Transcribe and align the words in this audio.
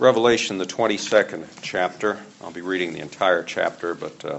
Revelation, 0.00 0.56
the 0.56 0.64
22nd 0.64 1.46
chapter. 1.60 2.18
I'll 2.42 2.50
be 2.50 2.62
reading 2.62 2.94
the 2.94 3.00
entire 3.00 3.42
chapter, 3.42 3.94
but 3.94 4.24
uh, 4.24 4.38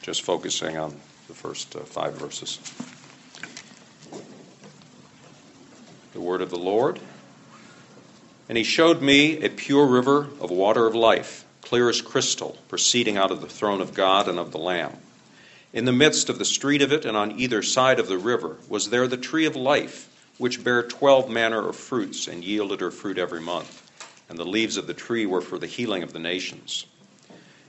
just 0.00 0.22
focusing 0.22 0.78
on 0.78 0.94
the 1.26 1.34
first 1.34 1.74
uh, 1.74 1.80
five 1.80 2.14
verses. 2.14 2.60
The 6.12 6.20
word 6.20 6.40
of 6.40 6.50
the 6.50 6.58
Lord. 6.58 7.00
And 8.48 8.56
he 8.56 8.62
showed 8.62 9.02
me 9.02 9.42
a 9.42 9.50
pure 9.50 9.86
river 9.86 10.28
of 10.40 10.52
water 10.52 10.86
of 10.86 10.94
life, 10.94 11.44
clear 11.62 11.88
as 11.88 12.00
crystal, 12.00 12.56
proceeding 12.68 13.16
out 13.16 13.32
of 13.32 13.40
the 13.40 13.48
throne 13.48 13.80
of 13.80 13.94
God 13.94 14.28
and 14.28 14.38
of 14.38 14.52
the 14.52 14.58
Lamb. 14.58 14.96
In 15.72 15.84
the 15.84 15.92
midst 15.92 16.28
of 16.28 16.38
the 16.38 16.44
street 16.44 16.80
of 16.80 16.92
it, 16.92 17.04
and 17.04 17.16
on 17.16 17.40
either 17.40 17.60
side 17.60 17.98
of 17.98 18.06
the 18.06 18.18
river, 18.18 18.56
was 18.68 18.90
there 18.90 19.08
the 19.08 19.16
tree 19.16 19.46
of 19.46 19.56
life, 19.56 20.08
which 20.38 20.62
bare 20.62 20.84
twelve 20.84 21.28
manner 21.28 21.68
of 21.68 21.74
fruits, 21.74 22.28
and 22.28 22.44
yielded 22.44 22.80
her 22.80 22.92
fruit 22.92 23.18
every 23.18 23.40
month 23.40 23.81
and 24.32 24.38
the 24.38 24.46
leaves 24.46 24.78
of 24.78 24.86
the 24.86 24.94
tree 24.94 25.26
were 25.26 25.42
for 25.42 25.58
the 25.58 25.66
healing 25.66 26.02
of 26.02 26.14
the 26.14 26.18
nations. 26.18 26.86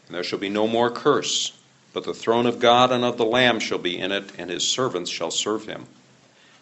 And 0.07 0.15
there 0.15 0.23
shall 0.23 0.39
be 0.39 0.47
no 0.47 0.65
more 0.65 0.89
curse, 0.89 1.51
but 1.91 2.05
the 2.05 2.13
throne 2.13 2.45
of 2.45 2.61
God 2.61 2.89
and 2.89 3.03
of 3.03 3.17
the 3.17 3.25
Lamb 3.25 3.59
shall 3.59 3.79
be 3.79 3.97
in 3.97 4.13
it, 4.13 4.31
and 4.37 4.49
his 4.49 4.65
servants 4.65 5.11
shall 5.11 5.29
serve 5.29 5.65
him. 5.65 5.85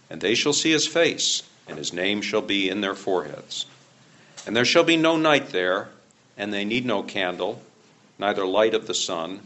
And 0.09 0.19
they 0.19 0.33
shall 0.33 0.53
see 0.53 0.71
his 0.71 0.87
face, 0.87 1.43
and 1.67 1.77
his 1.77 1.93
name 1.93 2.23
shall 2.23 2.41
be 2.41 2.67
in 2.67 2.81
their 2.81 2.95
foreheads. 2.95 3.67
And 4.47 4.55
there 4.55 4.65
shall 4.65 4.83
be 4.83 4.97
no 4.97 5.17
night 5.17 5.49
there, 5.49 5.89
and 6.35 6.51
they 6.51 6.65
need 6.65 6.83
no 6.87 7.03
candle, 7.03 7.61
neither 8.17 8.43
light 8.43 8.73
of 8.73 8.87
the 8.87 8.95
sun, 8.95 9.41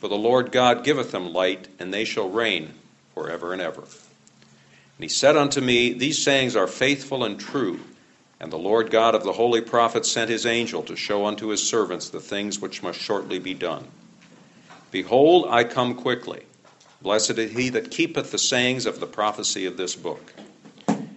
for 0.00 0.08
the 0.08 0.16
Lord 0.16 0.50
God 0.50 0.82
giveth 0.82 1.12
them 1.12 1.32
light, 1.32 1.68
and 1.78 1.94
they 1.94 2.04
shall 2.04 2.28
reign 2.28 2.74
for 3.14 3.30
ever 3.30 3.52
and 3.52 3.62
ever. 3.62 3.82
And 3.82 4.98
he 4.98 5.08
said 5.08 5.36
unto 5.36 5.60
me, 5.60 5.92
These 5.92 6.24
sayings 6.24 6.56
are 6.56 6.66
faithful 6.66 7.22
and 7.22 7.38
true. 7.38 7.78
And 8.42 8.52
the 8.52 8.58
Lord 8.58 8.90
God 8.90 9.14
of 9.14 9.22
the 9.22 9.32
holy 9.32 9.60
prophets 9.60 10.10
sent 10.10 10.28
his 10.28 10.46
angel 10.46 10.82
to 10.82 10.96
show 10.96 11.26
unto 11.26 11.46
his 11.48 11.62
servants 11.62 12.08
the 12.08 12.18
things 12.18 12.58
which 12.60 12.82
must 12.82 12.98
shortly 12.98 13.38
be 13.38 13.54
done. 13.54 13.86
Behold, 14.90 15.46
I 15.48 15.62
come 15.62 15.94
quickly. 15.94 16.42
Blessed 17.00 17.38
is 17.38 17.52
he 17.52 17.68
that 17.68 17.92
keepeth 17.92 18.32
the 18.32 18.38
sayings 18.38 18.84
of 18.84 18.98
the 18.98 19.06
prophecy 19.06 19.64
of 19.64 19.76
this 19.76 19.94
book. 19.94 20.34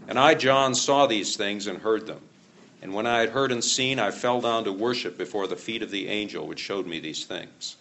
And 0.08 0.20
I, 0.20 0.36
John, 0.36 0.76
saw 0.76 1.08
these 1.08 1.36
things 1.36 1.66
and 1.66 1.80
heard 1.80 2.06
them. 2.06 2.22
And 2.84 2.94
when 2.94 3.08
I 3.08 3.22
had 3.22 3.30
heard 3.30 3.52
and 3.52 3.64
seen, 3.64 3.98
I 3.98 4.12
fell 4.12 4.40
down 4.40 4.64
to 4.66 4.72
worship 4.72 5.18
before 5.18 5.48
the 5.48 5.56
feet 5.56 5.82
of 5.82 5.90
the 5.90 6.08
angel 6.08 6.46
which 6.46 6.60
showed 6.60 6.86
me 6.86 7.00
these 7.00 7.26
things. 7.26 7.76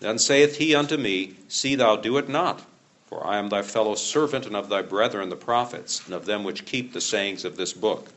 Then 0.00 0.18
saith 0.18 0.56
he 0.56 0.74
unto 0.74 0.96
me, 0.96 1.36
See 1.48 1.74
thou 1.74 1.96
do 1.96 2.16
it 2.16 2.30
not, 2.30 2.62
for 3.04 3.26
I 3.26 3.36
am 3.36 3.50
thy 3.50 3.60
fellow 3.60 3.94
servant 3.94 4.46
and 4.46 4.56
of 4.56 4.70
thy 4.70 4.80
brethren 4.80 5.28
the 5.28 5.36
prophets, 5.36 6.02
and 6.06 6.14
of 6.14 6.24
them 6.24 6.44
which 6.44 6.64
keep 6.64 6.94
the 6.94 7.02
sayings 7.02 7.44
of 7.44 7.58
this 7.58 7.74
book. 7.74 8.08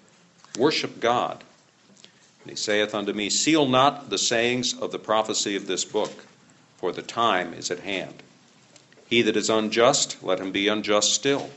Worship 0.57 0.99
God. 0.99 1.43
And 2.41 2.51
he 2.51 2.55
saith 2.55 2.93
unto 2.93 3.13
me, 3.13 3.29
Seal 3.29 3.65
not 3.65 4.09
the 4.09 4.17
sayings 4.17 4.77
of 4.77 4.91
the 4.91 4.99
prophecy 4.99 5.55
of 5.55 5.65
this 5.65 5.85
book, 5.85 6.25
for 6.77 6.91
the 6.91 7.01
time 7.01 7.53
is 7.53 7.71
at 7.71 7.79
hand. 7.79 8.21
He 9.07 9.21
that 9.21 9.37
is 9.37 9.49
unjust, 9.49 10.23
let 10.23 10.39
him 10.39 10.51
be 10.51 10.67
unjust 10.67 11.13
still. 11.13 11.49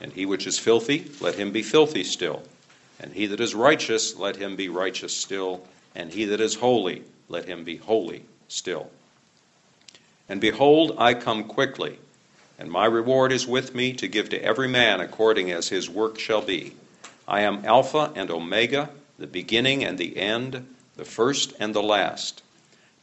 And 0.00 0.12
he 0.12 0.26
which 0.26 0.46
is 0.46 0.58
filthy, 0.58 1.10
let 1.20 1.36
him 1.36 1.52
be 1.52 1.62
filthy 1.62 2.04
still. 2.04 2.42
And 2.98 3.12
he 3.12 3.26
that 3.26 3.40
is 3.40 3.54
righteous, 3.54 4.16
let 4.16 4.36
him 4.36 4.56
be 4.56 4.68
righteous 4.68 5.16
still. 5.16 5.66
And 5.94 6.12
he 6.12 6.24
that 6.26 6.40
is 6.40 6.56
holy, 6.56 7.04
let 7.28 7.46
him 7.46 7.64
be 7.64 7.76
holy 7.76 8.24
still. 8.48 8.90
And 10.28 10.40
behold, 10.40 10.96
I 10.98 11.14
come 11.14 11.44
quickly, 11.44 11.98
and 12.58 12.70
my 12.70 12.86
reward 12.86 13.32
is 13.32 13.46
with 13.46 13.74
me 13.74 13.92
to 13.94 14.08
give 14.08 14.30
to 14.30 14.42
every 14.42 14.68
man 14.68 15.00
according 15.00 15.52
as 15.52 15.68
his 15.68 15.88
work 15.88 16.18
shall 16.18 16.42
be. 16.42 16.74
I 17.28 17.40
am 17.40 17.64
Alpha 17.64 18.12
and 18.14 18.30
Omega, 18.30 18.90
the 19.18 19.26
beginning 19.26 19.82
and 19.82 19.98
the 19.98 20.16
end, 20.16 20.64
the 20.94 21.04
first 21.04 21.54
and 21.58 21.74
the 21.74 21.82
last. 21.82 22.42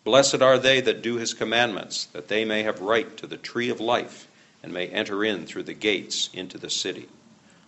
Blessed 0.06 0.42
are 0.42 0.58
they 0.58 0.80
that 0.80 1.02
do 1.02 1.16
his 1.16 1.34
commandments, 1.34 2.06
that 2.14 2.30
they 2.30 2.46
may 2.46 2.64
have 2.64 2.80
right 2.80 3.18
to 3.18 3.28
the 3.28 3.36
tree 3.36 3.70
of 3.70 3.82
life, 3.82 4.30
and 4.62 4.72
may 4.72 4.88
enter 4.88 5.25
in 5.25 5.46
through 5.46 5.64
the 5.64 5.74
gates 5.74 6.30
into 6.34 6.58
the 6.58 6.70
city. 6.70 7.09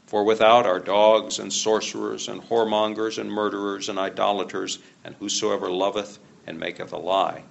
For 0.05 0.23
without 0.23 0.65
are 0.65 0.79
dogs 0.79 1.39
and 1.39 1.51
sorcerers 1.51 2.29
and 2.29 2.41
whoremongers 2.41 3.17
and 3.17 3.29
murderers 3.29 3.89
and 3.89 3.99
idolaters, 3.99 4.79
and 5.03 5.15
whosoever 5.15 5.69
loveth 5.69 6.19
and 6.47 6.57
maketh 6.57 6.93
a 6.93 6.97
lie. 6.97 7.43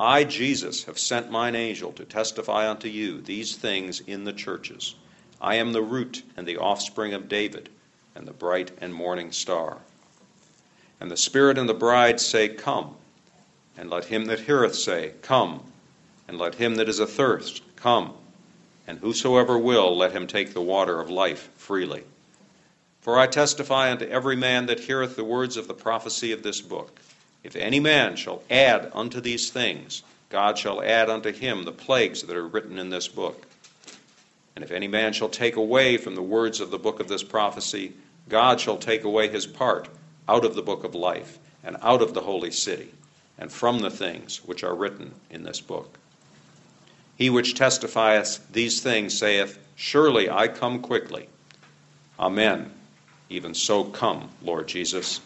I, 0.00 0.24
Jesus, 0.24 0.82
have 0.84 0.98
sent 0.98 1.30
mine 1.30 1.54
angel 1.54 1.92
to 1.92 2.04
testify 2.04 2.68
unto 2.68 2.88
you 2.88 3.20
these 3.20 3.54
things 3.54 4.00
in 4.00 4.24
the 4.24 4.32
churches. 4.32 4.96
I 5.40 5.56
am 5.56 5.72
the 5.72 5.82
root 5.82 6.24
and 6.36 6.44
the 6.44 6.56
offspring 6.56 7.14
of 7.14 7.28
David 7.28 7.68
and 8.14 8.26
the 8.26 8.32
bright 8.32 8.70
and 8.80 8.92
morning 8.92 9.32
star. 9.32 9.78
And 11.00 11.10
the 11.10 11.16
Spirit 11.16 11.58
and 11.58 11.68
the 11.68 11.74
bride 11.74 12.20
say, 12.20 12.48
Come. 12.48 12.96
And 13.76 13.88
let 13.88 14.04
him 14.04 14.26
that 14.26 14.40
heareth 14.40 14.74
say, 14.74 15.14
Come. 15.22 15.62
And 16.28 16.38
let 16.38 16.56
him 16.56 16.74
that 16.76 16.88
is 16.88 17.00
athirst, 17.00 17.62
Come. 17.76 18.12
And 18.86 18.98
whosoever 18.98 19.58
will, 19.58 19.96
let 19.96 20.12
him 20.12 20.26
take 20.26 20.52
the 20.52 20.60
water 20.60 21.00
of 21.00 21.08
life 21.08 21.48
freely. 21.56 22.04
For 23.00 23.18
I 23.18 23.26
testify 23.26 23.90
unto 23.90 24.04
every 24.04 24.36
man 24.36 24.66
that 24.66 24.80
heareth 24.80 25.16
the 25.16 25.24
words 25.24 25.56
of 25.56 25.68
the 25.68 25.74
prophecy 25.74 26.32
of 26.32 26.42
this 26.42 26.60
book. 26.60 27.00
If 27.42 27.56
any 27.56 27.80
man 27.80 28.16
shall 28.16 28.42
add 28.50 28.90
unto 28.94 29.20
these 29.20 29.50
things, 29.50 30.02
God 30.28 30.58
shall 30.58 30.82
add 30.82 31.08
unto 31.08 31.32
him 31.32 31.64
the 31.64 31.72
plagues 31.72 32.22
that 32.22 32.36
are 32.36 32.46
written 32.46 32.78
in 32.78 32.90
this 32.90 33.08
book. 33.08 33.46
And 34.54 34.64
if 34.64 34.70
any 34.70 34.88
man 34.88 35.12
shall 35.12 35.28
take 35.28 35.56
away 35.56 35.96
from 35.96 36.14
the 36.14 36.22
words 36.22 36.60
of 36.60 36.70
the 36.70 36.78
book 36.78 37.00
of 37.00 37.08
this 37.08 37.22
prophecy, 37.22 37.94
God 38.28 38.60
shall 38.60 38.76
take 38.76 39.04
away 39.04 39.28
his 39.28 39.46
part 39.46 39.88
out 40.28 40.44
of 40.44 40.54
the 40.54 40.62
book 40.62 40.84
of 40.84 40.94
life, 40.94 41.38
and 41.64 41.76
out 41.82 42.02
of 42.02 42.14
the 42.14 42.20
holy 42.20 42.52
city, 42.52 42.92
and 43.38 43.50
from 43.50 43.80
the 43.80 43.90
things 43.90 44.44
which 44.44 44.62
are 44.62 44.74
written 44.74 45.12
in 45.28 45.42
this 45.42 45.60
book. 45.60 45.98
He 47.16 47.30
which 47.30 47.54
testifieth 47.54 48.50
these 48.52 48.80
things 48.80 49.18
saith, 49.18 49.58
Surely 49.74 50.30
I 50.30 50.48
come 50.48 50.80
quickly. 50.80 51.28
Amen. 52.18 52.70
Even 53.28 53.54
so 53.54 53.84
come, 53.84 54.28
Lord 54.42 54.68
Jesus. 54.68 55.20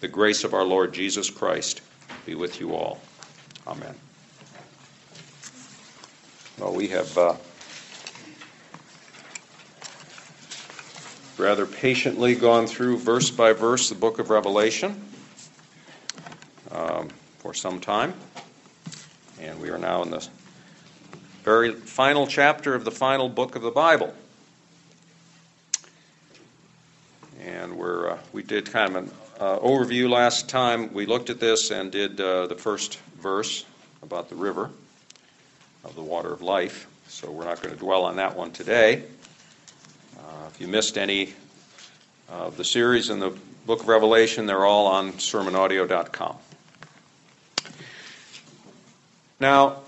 The 0.00 0.08
grace 0.08 0.42
of 0.44 0.54
our 0.54 0.64
Lord 0.64 0.94
Jesus 0.94 1.28
Christ 1.28 1.82
be 2.24 2.34
with 2.34 2.60
you 2.60 2.74
all. 2.74 3.00
Amen. 3.66 3.94
Well, 6.58 6.74
we 6.74 6.88
have. 6.88 7.16
Uh, 7.16 7.34
rather 11.40 11.64
patiently 11.64 12.34
gone 12.34 12.66
through 12.66 12.98
verse 12.98 13.30
by 13.30 13.52
verse 13.52 13.88
the 13.88 13.94
book 13.94 14.18
of 14.18 14.28
Revelation 14.28 15.02
um, 16.70 17.08
for 17.38 17.54
some 17.54 17.80
time. 17.80 18.12
And 19.40 19.58
we 19.58 19.70
are 19.70 19.78
now 19.78 20.02
in 20.02 20.10
the 20.10 20.26
very 21.42 21.72
final 21.72 22.26
chapter 22.26 22.74
of 22.74 22.84
the 22.84 22.90
final 22.90 23.28
book 23.28 23.56
of 23.56 23.62
the 23.62 23.70
Bible. 23.70 24.14
And 27.40 27.78
we're, 27.78 28.10
uh, 28.10 28.18
we 28.34 28.42
did 28.42 28.70
kind 28.70 28.94
of 28.94 29.04
an 29.04 29.10
uh, 29.40 29.58
overview 29.60 30.10
last 30.10 30.50
time. 30.50 30.92
We 30.92 31.06
looked 31.06 31.30
at 31.30 31.40
this 31.40 31.70
and 31.70 31.90
did 31.90 32.20
uh, 32.20 32.48
the 32.48 32.54
first 32.54 32.98
verse 33.18 33.64
about 34.02 34.28
the 34.28 34.34
river 34.34 34.70
of 35.84 35.94
the 35.94 36.02
water 36.02 36.32
of 36.32 36.42
life. 36.42 36.86
So 37.08 37.30
we're 37.30 37.46
not 37.46 37.62
going 37.62 37.74
to 37.74 37.80
dwell 37.80 38.04
on 38.04 38.16
that 38.16 38.36
one 38.36 38.52
today. 38.52 39.04
You 40.60 40.68
missed 40.68 40.98
any 40.98 41.32
of 42.28 42.58
the 42.58 42.66
series 42.66 43.08
in 43.08 43.18
the 43.18 43.30
book 43.64 43.80
of 43.80 43.88
Revelation, 43.88 44.44
they're 44.44 44.66
all 44.66 44.86
on 44.86 45.12
sermonaudio.com. 45.12 46.36
Now, 49.40 49.78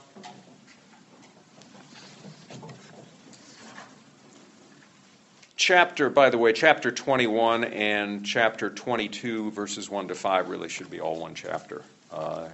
chapter, 5.56 6.08
by 6.08 6.30
the 6.30 6.38
way, 6.38 6.54
chapter 6.54 6.90
21 6.90 7.64
and 7.64 8.24
chapter 8.24 8.70
22, 8.70 9.50
verses 9.50 9.90
1 9.90 10.08
to 10.08 10.14
5, 10.14 10.48
really 10.48 10.70
should 10.70 10.90
be 10.90 11.00
all 11.00 11.20
one 11.20 11.34
chapter. 11.34 11.82
Uh, 12.10 12.48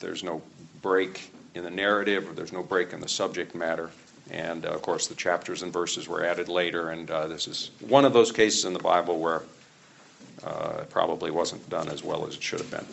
there's 0.00 0.22
no 0.22 0.42
break 0.82 1.32
in 1.54 1.64
the 1.64 1.70
narrative, 1.70 2.28
or 2.28 2.34
there's 2.34 2.52
no 2.52 2.62
break 2.62 2.92
in 2.92 3.00
the 3.00 3.08
subject 3.08 3.54
matter. 3.54 3.88
And 4.30 4.66
uh, 4.66 4.70
of 4.70 4.82
course, 4.82 5.06
the 5.06 5.14
chapters 5.14 5.62
and 5.62 5.72
verses 5.72 6.08
were 6.08 6.24
added 6.24 6.48
later, 6.48 6.90
and 6.90 7.10
uh, 7.10 7.26
this 7.28 7.48
is 7.48 7.70
one 7.80 8.04
of 8.04 8.12
those 8.12 8.32
cases 8.32 8.64
in 8.64 8.72
the 8.72 8.78
Bible 8.78 9.18
where 9.18 9.42
uh, 10.44 10.80
it 10.82 10.90
probably 10.90 11.30
wasn't 11.30 11.68
done 11.68 11.88
as 11.88 12.04
well 12.04 12.26
as 12.26 12.34
it 12.34 12.42
should 12.42 12.60
have 12.60 12.70
been. 12.70 12.86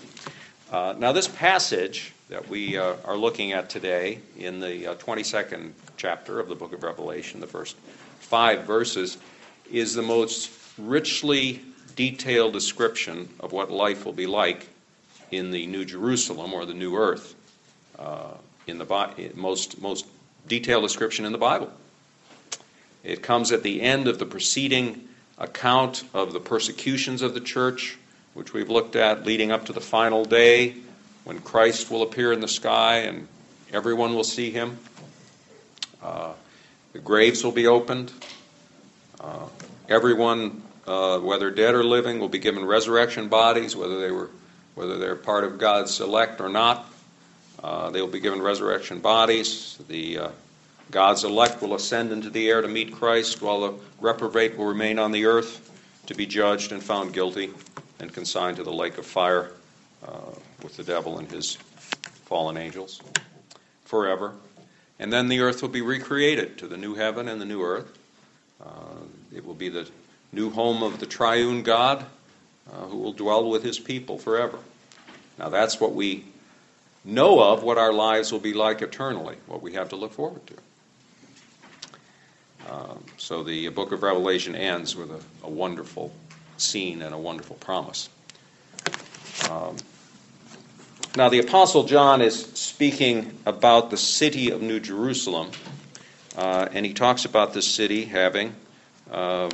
Uh, 0.72 0.96
now, 0.98 1.12
this 1.12 1.28
passage 1.28 2.14
that 2.30 2.48
we 2.50 2.78
uh, 2.78 2.96
are 3.06 3.18
looking 3.18 3.52
at 3.52 3.70
today 3.70 4.20
in 4.38 4.60
the 4.60 4.98
22nd 5.00 5.72
chapter 5.98 6.40
of 6.40 6.48
the 6.48 6.56
book 6.56 6.74
of 6.74 6.84
Revelation, 6.84 7.40
the 7.40 7.48
first 7.48 7.76
five 8.20 8.64
verses, 8.64 9.18
is 9.72 9.94
the 9.94 10.02
most 10.02 10.52
richly 10.78 11.62
detailed 11.96 12.54
description 12.54 13.30
of 13.40 13.52
what 13.52 13.72
life 13.72 14.06
will 14.06 14.14
be 14.14 14.28
like 14.28 14.68
in 15.32 15.52
the 15.52 15.68
New 15.68 15.86
Jerusalem 15.86 16.54
or 16.54 16.66
the 16.66 16.74
New 16.74 16.96
Earth. 16.96 17.36
Uh, 17.98 18.32
in 18.68 18.78
the 18.78 19.32
most 19.36 19.80
most 19.80 20.08
detailed 20.48 20.84
description 20.84 21.26
in 21.26 21.32
the 21.32 21.38
Bible. 21.38 21.72
It 23.04 23.22
comes 23.22 23.52
at 23.52 23.64
the 23.64 23.82
end 23.82 24.08
of 24.08 24.20
the 24.20 24.26
preceding 24.26 25.08
account 25.38 26.04
of 26.14 26.34
the 26.34 26.40
persecutions 26.40 27.22
of 27.22 27.34
the 27.34 27.40
church, 27.40 27.98
which 28.34 28.54
we've 28.54 28.70
looked 28.70 28.96
at 28.96 29.26
leading 29.26 29.52
up 29.52 29.66
to 29.66 29.74
the 29.74 29.82
final 29.82 30.26
day 30.26 30.76
when 31.24 31.40
Christ 31.40 31.92
will 31.92 32.04
appear 32.04 32.32
in 32.32 32.40
the 32.40 32.48
sky 32.48 33.00
and 33.00 33.28
everyone 33.72 34.16
will 34.16 34.24
see 34.24 34.52
him. 34.52 34.78
Uh, 36.02 36.34
the 36.94 37.00
graves 37.00 37.44
will 37.44 37.52
be 37.52 37.68
opened. 37.68 38.12
Uh, 39.20 39.48
everyone, 39.90 40.64
uh, 40.88 41.20
whether 41.20 41.52
dead 41.52 41.74
or 41.76 41.84
living, 41.84 42.20
will 42.20 42.30
be 42.30 42.40
given 42.40 42.64
resurrection 42.64 43.28
bodies, 43.28 43.76
whether 43.76 44.00
they 44.00 44.12
were, 44.12 44.30
whether 44.76 44.98
they're 44.98 45.16
part 45.16 45.44
of 45.44 45.58
God's 45.58 46.00
elect 46.00 46.40
or 46.40 46.50
not. 46.50 46.86
Uh, 47.66 47.90
they 47.90 48.00
will 48.00 48.08
be 48.08 48.20
given 48.20 48.40
resurrection 48.40 49.00
bodies. 49.00 49.80
The 49.88 50.20
uh, 50.20 50.30
God's 50.92 51.24
elect 51.24 51.64
will 51.64 51.74
ascend 51.74 52.12
into 52.12 52.30
the 52.30 52.48
air 52.48 52.62
to 52.62 52.68
meet 52.68 52.94
Christ, 52.94 53.42
while 53.42 53.62
the 53.62 53.74
reprobate 54.00 54.56
will 54.56 54.68
remain 54.68 55.00
on 55.00 55.12
the 55.12 55.26
earth 55.26 55.72
to 56.06 56.14
be 56.14 56.28
judged 56.28 56.72
and 56.72 56.84
found 56.84 57.12
guilty 57.12 57.52
and 58.00 58.14
consigned 58.14 58.58
to 58.58 58.64
the 58.64 58.72
lake 58.72 59.00
of 59.00 59.06
fire 59.08 59.50
uh, 60.08 60.30
with 60.62 60.78
the 60.78 60.84
devil 60.84 61.18
and 61.18 61.32
his 61.32 61.56
fallen 62.26 62.56
angels 62.56 63.02
forever. 63.86 64.34
And 65.00 65.12
then 65.12 65.28
the 65.28 65.40
earth 65.40 65.64
will 65.64 65.70
be 65.70 65.82
recreated 65.82 66.60
to 66.60 66.68
the 66.68 66.78
new 66.78 66.94
heaven 66.94 67.28
and 67.28 67.42
the 67.42 67.46
new 67.46 67.64
earth. 67.64 67.98
Uh, 68.64 68.68
it 69.36 69.44
will 69.44 69.56
be 69.56 69.70
the 69.70 69.90
new 70.32 70.52
home 70.52 70.84
of 70.84 71.00
the 71.00 71.08
triune 71.08 71.64
God 71.64 72.06
uh, 72.72 72.86
who 72.86 72.98
will 72.98 73.14
dwell 73.14 73.50
with 73.50 73.64
his 73.64 73.80
people 73.80 74.20
forever. 74.20 74.60
Now, 75.40 75.50
that's 75.50 75.80
what 75.80 75.96
we 75.96 76.26
know 77.06 77.40
of 77.40 77.64
what 77.64 77.78
our 77.78 77.94
lives 77.94 78.32
will 78.32 78.40
be 78.40 78.54
like 78.54 78.82
eternally, 78.82 79.38
what 79.48 79.62
we 79.62 79.74
have 79.74 79.90
to 79.90 79.96
look 79.96 80.14
forward 80.14 80.42
to. 80.48 80.56
Um, 82.68 83.04
so 83.18 83.44
the 83.44 83.70
book 83.70 83.92
of 83.92 84.02
Revelation 84.02 84.56
ends 84.56 84.96
with 84.96 85.12
a, 85.12 85.22
a 85.44 85.50
wonderful 85.50 86.12
scene 86.58 87.02
and 87.02 87.14
a 87.14 87.18
wonderful 87.18 87.58
promise. 87.58 88.10
Um, 89.50 89.78
now, 91.16 91.30
the 91.30 91.40
Apostle 91.40 91.86
John 91.86 92.22
is 92.22 92.46
speaking 92.54 93.38
about 93.46 93.90
the 93.90 93.96
city 93.96 94.50
of 94.50 94.62
New 94.62 94.82
Jerusalem, 94.82 95.52
uh, 96.36 96.68
and 96.74 96.86
he 96.86 96.94
talks 96.94 97.24
about 97.24 97.54
this 97.54 97.66
city 97.66 98.04
having 98.04 98.54
uh, 99.10 99.50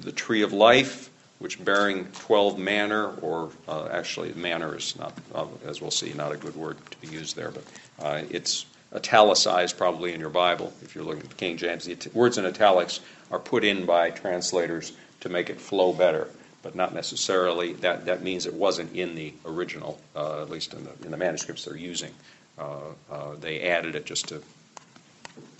the 0.00 0.12
tree 0.12 0.42
of 0.42 0.52
life, 0.52 1.10
which 1.44 1.62
bearing 1.62 2.06
12 2.14 2.58
manner, 2.58 3.10
or 3.20 3.50
uh, 3.68 3.86
actually, 3.92 4.32
manner 4.32 4.74
is 4.78 4.98
not, 4.98 5.12
uh, 5.34 5.44
as 5.66 5.78
we'll 5.78 5.90
see, 5.90 6.10
not 6.14 6.32
a 6.32 6.38
good 6.38 6.56
word 6.56 6.78
to 6.90 6.98
be 7.02 7.06
used 7.08 7.36
there, 7.36 7.50
but 7.50 7.64
uh, 8.00 8.22
it's 8.30 8.64
italicized 8.94 9.76
probably 9.76 10.14
in 10.14 10.20
your 10.20 10.30
Bible 10.30 10.72
if 10.80 10.94
you're 10.94 11.04
looking 11.04 11.22
at 11.22 11.28
the 11.28 11.34
King 11.34 11.58
James. 11.58 11.84
The 11.84 12.10
words 12.14 12.38
in 12.38 12.46
italics 12.46 13.00
are 13.30 13.38
put 13.38 13.62
in 13.62 13.84
by 13.84 14.08
translators 14.08 14.94
to 15.20 15.28
make 15.28 15.50
it 15.50 15.60
flow 15.60 15.92
better 15.92 16.28
but 16.62 16.74
not 16.74 16.94
necessarily 16.94 17.74
that, 17.74 18.06
that 18.06 18.22
means 18.22 18.46
it 18.46 18.54
wasn't 18.54 18.90
in 18.96 19.14
the 19.14 19.34
original, 19.44 20.00
uh, 20.16 20.40
at 20.40 20.48
least 20.48 20.72
in 20.72 20.82
the, 20.82 20.92
in 21.04 21.10
the 21.10 21.16
manuscripts 21.18 21.66
they're 21.66 21.76
using. 21.76 22.10
Uh, 22.58 22.78
uh, 23.10 23.34
they 23.38 23.68
added 23.68 23.94
it 23.94 24.06
just 24.06 24.28
to 24.28 24.42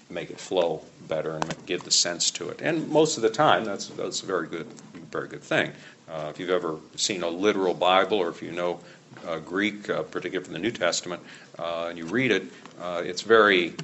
make 0.08 0.30
it 0.30 0.40
flow 0.40 0.82
better 1.06 1.32
and 1.32 1.66
give 1.66 1.84
the 1.84 1.90
sense 1.90 2.30
to 2.30 2.48
it. 2.48 2.62
And 2.62 2.88
most 2.88 3.16
of 3.18 3.22
the 3.22 3.28
time, 3.28 3.64
that's, 3.64 3.88
that's 3.88 4.22
a 4.22 4.26
very 4.26 4.46
good, 4.46 4.66
very 5.14 5.28
good 5.28 5.42
thing. 5.42 5.70
Uh, 6.08 6.26
if 6.28 6.40
you've 6.40 6.50
ever 6.50 6.76
seen 6.96 7.22
a 7.22 7.28
literal 7.28 7.72
Bible 7.72 8.18
or 8.18 8.28
if 8.28 8.42
you 8.42 8.50
know 8.50 8.80
uh, 9.26 9.38
Greek, 9.38 9.88
uh, 9.88 10.02
particularly 10.02 10.44
from 10.44 10.52
the 10.52 10.58
New 10.58 10.72
Testament, 10.72 11.22
and 11.56 11.96
you 11.96 12.04
read 12.04 12.32
it, 12.32 12.42
it's 12.80 13.22
very 13.22 13.74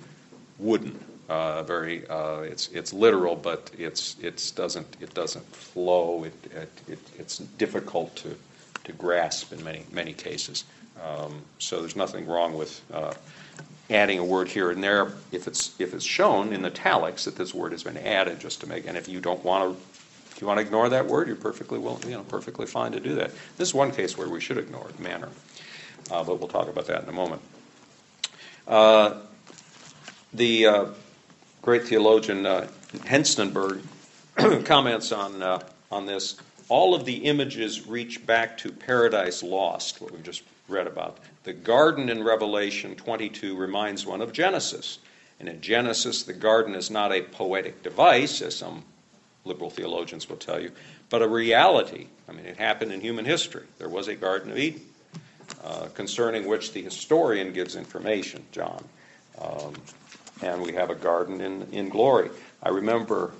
wooden. 0.59 0.99
Uh, 1.29 1.63
very 1.63 2.09
uh, 2.09 2.41
it's 2.41 2.67
it's 2.73 2.93
literal, 2.93 3.37
but 3.37 3.71
it's 3.79 4.17
it's 4.21 4.51
doesn't 4.51 4.97
it 5.01 5.15
doesn't 5.15 5.47
flow. 5.55 6.25
It, 6.25 6.35
it, 6.53 6.71
it 6.89 6.99
it's 7.17 7.39
difficult 7.39 8.17
to 8.17 8.37
to 8.83 8.93
grasp 8.93 9.53
in 9.53 9.63
many 9.63 9.85
many 9.93 10.13
cases. 10.13 10.65
Um, 11.01 11.41
so 11.61 11.79
there's 11.79 11.95
nothing 11.95 12.27
wrong 12.27 12.55
with 12.59 12.83
uh, 12.93 13.15
adding 13.91 14.19
a 14.19 14.25
word 14.25 14.49
here 14.49 14.73
and 14.73 14.83
there 14.83 15.13
if 15.31 15.47
it's 15.47 15.81
if 15.81 15.95
it's 15.95 16.05
shown 16.05 16.53
in 16.53 16.65
italics 16.65 17.25
that 17.27 17.37
this 17.37 17.55
word 17.55 17.71
has 17.71 17.85
been 17.85 17.99
added 17.99 18.41
just 18.41 18.61
to 18.63 18.67
make. 18.67 18.89
And 18.89 18.97
if 18.97 19.09
you 19.09 19.21
don't 19.21 19.45
want 19.45 19.79
to. 19.79 20.00
If 20.41 20.43
you 20.43 20.49
want 20.49 20.57
to 20.61 20.65
ignore 20.65 20.89
that 20.89 21.05
word, 21.05 21.27
you're 21.27 21.37
perfectly 21.37 21.79
willing, 21.79 22.03
you 22.05 22.13
know, 22.13 22.23
perfectly 22.23 22.65
fine 22.65 22.93
to 22.93 23.01
do 23.01 23.15
that. 23.17 23.31
This 23.59 23.69
is 23.69 23.75
one 23.75 23.91
case 23.91 24.17
where 24.17 24.27
we 24.27 24.41
should 24.41 24.57
ignore 24.57 24.89
it, 24.89 24.99
manner, 24.99 25.29
uh, 26.11 26.25
but 26.25 26.41
we'll 26.41 26.49
talk 26.49 26.67
about 26.67 26.87
that 26.87 27.03
in 27.03 27.11
a 27.11 27.13
moment. 27.13 27.43
Uh, 28.67 29.19
the 30.33 30.67
uh, 30.67 30.87
great 31.61 31.87
theologian 31.87 32.47
uh, 32.47 32.69
comments 34.65 35.13
on, 35.13 35.43
uh, 35.43 35.61
on 35.93 36.07
this. 36.07 36.39
All 36.71 36.95
of 36.95 37.05
the 37.05 37.17
images 37.17 37.87
reach 37.87 38.25
back 38.25 38.57
to 38.59 38.73
Paradise 38.73 39.43
Lost, 39.43 40.01
what 40.01 40.11
we've 40.11 40.23
just 40.23 40.43
read 40.69 40.87
about. 40.87 41.19
The 41.45 41.53
garden 41.53 42.09
in 42.09 42.25
Revelation 42.25 42.95
22 42.95 43.59
reminds 43.59 44.07
one 44.07 44.23
of 44.23 44.33
Genesis. 44.33 45.01
And 45.39 45.51
in 45.51 45.61
Genesis, 45.61 46.23
the 46.23 46.33
garden 46.33 46.75
is 46.75 46.91
not 46.91 47.13
a 47.13 47.21
poetic 47.21 47.83
device, 47.83 48.41
as 48.41 48.57
some 48.57 48.85
liberal 49.45 49.71
theologians 49.71 50.29
will 50.29 50.37
tell 50.37 50.61
you, 50.61 50.71
but 51.09 51.23
a 51.23 51.29
reality. 51.29 52.07
I 52.29 52.33
mean, 52.33 52.47
it 52.47 52.57
happened 52.57 52.93
in 52.93 53.01
human 53.01 53.25
history. 53.25 53.65
There 53.79 53.89
was 53.89 54.09
a 54.09 54.15
Garden 54.15 54.51
of 54.51 54.59
Eden, 54.59 54.83
uh, 55.65 55.89
concerning 55.95 56.47
which 56.47 56.73
the 56.73 56.83
historian 56.83 57.53
gives 57.53 57.77
information, 57.77 58.45
John. 58.53 58.85
Um, 59.41 59.75
and 60.43 60.63
we 60.63 60.73
have 60.73 60.91
a 60.91 60.95
garden 60.95 61.41
in, 61.41 61.63
in 61.73 61.89
glory. 61.89 62.31
I 62.63 62.71
remember 62.71 63.33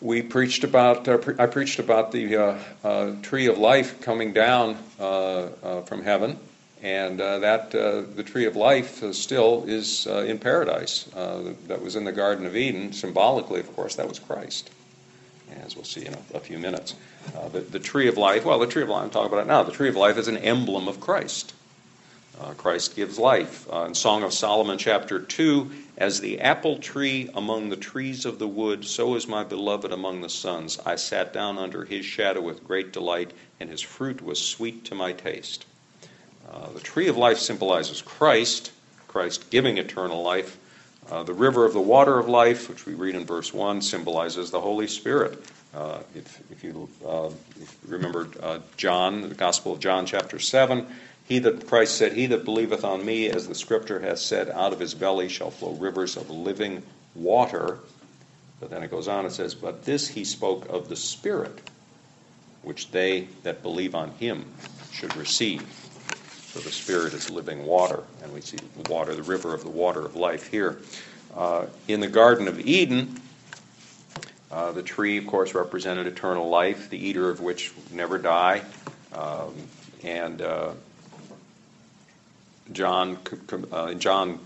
we 0.00 0.22
preached 0.22 0.64
about 0.64 1.06
uh, 1.08 1.18
pre- 1.18 1.34
I 1.38 1.46
preached 1.46 1.78
about 1.78 2.12
the 2.12 2.36
uh, 2.36 2.58
uh, 2.82 3.14
tree 3.22 3.46
of 3.46 3.58
life 3.58 4.00
coming 4.00 4.32
down 4.32 4.76
uh, 4.98 5.02
uh, 5.02 5.82
from 5.82 6.02
heaven, 6.02 6.38
and 6.82 7.20
uh, 7.20 7.38
that 7.40 7.70
the 7.70 8.24
tree 8.24 8.46
of 8.46 8.56
life 8.56 9.02
still 9.14 9.64
is 9.66 10.06
in 10.06 10.38
paradise. 10.38 11.04
that 11.14 11.82
was 11.82 11.96
in 11.96 12.04
the 12.04 12.12
Garden 12.12 12.46
of 12.46 12.56
Eden. 12.56 12.92
Symbolically, 12.92 13.60
of 13.60 13.74
course, 13.76 13.96
that 13.96 14.08
was 14.08 14.18
Christ, 14.18 14.70
as 15.62 15.76
we'll 15.76 15.84
see 15.84 16.06
in 16.06 16.14
a, 16.14 16.36
a 16.36 16.40
few 16.40 16.58
minutes. 16.58 16.94
the, 17.52 17.60
the 17.60 17.78
tree 17.78 18.08
of 18.08 18.16
life. 18.16 18.44
Well, 18.44 18.58
the 18.58 18.66
tree 18.66 18.82
of 18.82 18.88
life. 18.88 19.04
I'm 19.04 19.10
talking 19.10 19.32
about 19.32 19.42
it 19.44 19.48
now. 19.48 19.62
The 19.62 19.72
tree 19.72 19.88
of 19.88 19.96
life 19.96 20.16
is 20.16 20.28
an 20.28 20.38
emblem 20.38 20.88
of 20.88 21.00
Christ. 21.00 21.54
Uh, 22.40 22.54
Christ 22.54 22.96
gives 22.96 23.18
life. 23.18 23.70
Uh, 23.70 23.84
in 23.84 23.94
Song 23.94 24.22
of 24.22 24.32
Solomon, 24.32 24.78
chapter 24.78 25.20
2, 25.20 25.70
as 25.98 26.20
the 26.20 26.40
apple 26.40 26.78
tree 26.78 27.28
among 27.34 27.68
the 27.68 27.76
trees 27.76 28.24
of 28.24 28.38
the 28.38 28.48
wood, 28.48 28.86
so 28.86 29.14
is 29.14 29.28
my 29.28 29.44
beloved 29.44 29.92
among 29.92 30.22
the 30.22 30.30
sons. 30.30 30.78
I 30.86 30.96
sat 30.96 31.34
down 31.34 31.58
under 31.58 31.84
his 31.84 32.06
shadow 32.06 32.40
with 32.40 32.66
great 32.66 32.94
delight, 32.94 33.32
and 33.60 33.68
his 33.68 33.82
fruit 33.82 34.22
was 34.22 34.40
sweet 34.40 34.86
to 34.86 34.94
my 34.94 35.12
taste. 35.12 35.66
Uh, 36.50 36.70
the 36.70 36.80
tree 36.80 37.08
of 37.08 37.16
life 37.16 37.38
symbolizes 37.38 38.02
Christ, 38.02 38.72
Christ 39.08 39.50
giving 39.50 39.78
eternal 39.78 40.22
life. 40.22 40.58
Uh, 41.10 41.22
the 41.22 41.32
river 41.32 41.64
of 41.64 41.72
the 41.72 41.80
water 41.80 42.18
of 42.18 42.28
life, 42.28 42.68
which 42.68 42.86
we 42.86 42.94
read 42.94 43.14
in 43.14 43.24
verse 43.24 43.52
1, 43.52 43.82
symbolizes 43.82 44.50
the 44.50 44.60
Holy 44.60 44.86
Spirit. 44.86 45.42
Uh, 45.74 46.00
if, 46.14 46.40
if, 46.50 46.64
you, 46.64 46.88
uh, 47.06 47.30
if 47.60 47.78
you 47.86 47.92
remember 47.92 48.28
John, 48.76 49.28
the 49.28 49.34
Gospel 49.34 49.72
of 49.72 49.80
John, 49.80 50.06
chapter 50.06 50.38
7, 50.38 50.86
he 51.30 51.38
that 51.38 51.68
Christ 51.68 51.96
said, 51.96 52.12
He 52.12 52.26
that 52.26 52.44
believeth 52.44 52.84
on 52.84 53.04
me, 53.06 53.28
as 53.28 53.46
the 53.46 53.54
scripture 53.54 54.00
has 54.00 54.20
said, 54.20 54.50
out 54.50 54.72
of 54.72 54.80
his 54.80 54.94
belly 54.94 55.28
shall 55.28 55.52
flow 55.52 55.74
rivers 55.74 56.16
of 56.16 56.28
living 56.28 56.82
water. 57.14 57.78
But 58.58 58.70
then 58.70 58.82
it 58.82 58.90
goes 58.90 59.06
on, 59.06 59.26
it 59.26 59.30
says, 59.30 59.54
But 59.54 59.84
this 59.84 60.08
he 60.08 60.24
spoke 60.24 60.68
of 60.68 60.88
the 60.88 60.96
Spirit, 60.96 61.60
which 62.62 62.90
they 62.90 63.28
that 63.44 63.62
believe 63.62 63.94
on 63.94 64.10
him 64.12 64.44
should 64.90 65.14
receive. 65.16 65.62
So 66.52 66.58
the 66.58 66.72
Spirit 66.72 67.14
is 67.14 67.30
living 67.30 67.64
water, 67.64 68.02
and 68.24 68.32
we 68.32 68.40
see 68.40 68.56
the 68.82 68.92
water, 68.92 69.14
the 69.14 69.22
river 69.22 69.54
of 69.54 69.62
the 69.62 69.70
water 69.70 70.04
of 70.04 70.16
life 70.16 70.48
here. 70.48 70.78
Uh, 71.36 71.66
in 71.86 72.00
the 72.00 72.08
Garden 72.08 72.48
of 72.48 72.58
Eden, 72.58 73.20
uh, 74.50 74.72
the 74.72 74.82
tree, 74.82 75.16
of 75.16 75.28
course, 75.28 75.54
represented 75.54 76.08
eternal 76.08 76.48
life, 76.48 76.90
the 76.90 76.98
eater 76.98 77.30
of 77.30 77.40
which 77.40 77.72
never 77.92 78.18
die. 78.18 78.62
Um, 79.12 79.54
and 80.02 80.42
uh, 80.42 80.72
John, 82.72 83.18
uh, 83.70 83.94
John, 83.94 84.40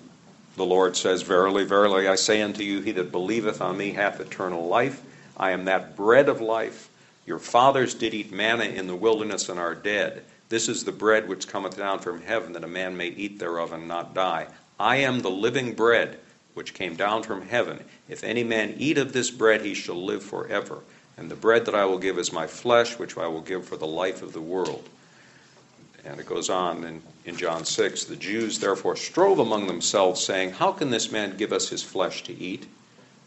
the 0.56 0.66
Lord 0.66 0.99
says, 0.99 1.23
Verily, 1.23 1.64
verily, 1.64 2.06
I 2.06 2.16
say 2.16 2.42
unto 2.42 2.62
you, 2.62 2.82
he 2.82 2.92
that 2.92 3.12
believeth 3.12 3.62
on 3.62 3.78
me 3.78 3.92
hath 3.92 4.20
eternal 4.20 4.68
life. 4.68 5.00
I 5.38 5.52
am 5.52 5.64
that 5.64 5.96
bread 5.96 6.28
of 6.28 6.42
life. 6.42 6.90
Your 7.25 7.38
fathers 7.38 7.94
did 7.94 8.12
eat 8.12 8.30
manna 8.30 8.64
in 8.64 8.88
the 8.88 8.94
wilderness 8.94 9.49
and 9.49 9.58
are 9.58 9.75
dead. 9.75 10.23
This 10.49 10.69
is 10.69 10.85
the 10.85 10.93
bread 10.93 11.29
which 11.29 11.49
cometh 11.49 11.77
down 11.77 12.01
from 12.01 12.23
heaven, 12.23 12.53
that 12.53 12.65
a 12.65 12.69
man 12.69 12.97
may 12.97 13.09
eat 13.09 13.39
thereof 13.39 13.73
and 13.73 13.89
not 13.89 14.15
die. 14.15 14.49
I 14.79 14.97
am 14.97 15.21
the 15.21 15.31
living 15.31 15.75
bread 15.75 16.19
which 16.55 16.75
came 16.75 16.97
down 16.97 17.23
from 17.23 17.49
heaven. 17.49 17.85
If 18.09 18.23
any 18.23 18.45
man 18.45 18.75
eat 18.79 18.99
of 18.99 19.13
this 19.13 19.31
bread, 19.31 19.63
he 19.63 19.75
shall 19.75 20.03
live 20.03 20.23
forever. 20.23 20.81
And 21.17 21.31
the 21.31 21.37
bread 21.37 21.65
that 21.67 21.75
I 21.75 21.85
will 21.85 21.99
give 21.99 22.19
is 22.19 22.33
my 22.33 22.47
flesh, 22.47 22.99
which 22.99 23.17
I 23.17 23.27
will 23.27 23.41
give 23.41 23.67
for 23.67 23.77
the 23.77 23.87
life 23.87 24.23
of 24.23 24.33
the 24.33 24.41
world. 24.41 24.89
And 26.05 26.21
it 26.21 26.27
goes 26.27 26.51
on 26.51 26.85
in, 26.85 27.03
in 27.25 27.37
John 27.37 27.65
6 27.65 28.05
The 28.05 28.17
Jews 28.17 28.59
therefore 28.59 28.97
strove 28.97 29.39
among 29.39 29.67
themselves, 29.67 30.23
saying, 30.23 30.51
How 30.51 30.73
can 30.73 30.91
this 30.91 31.11
man 31.11 31.37
give 31.37 31.53
us 31.53 31.69
his 31.69 31.83
flesh 31.83 32.23
to 32.25 32.39
eat? 32.39 32.67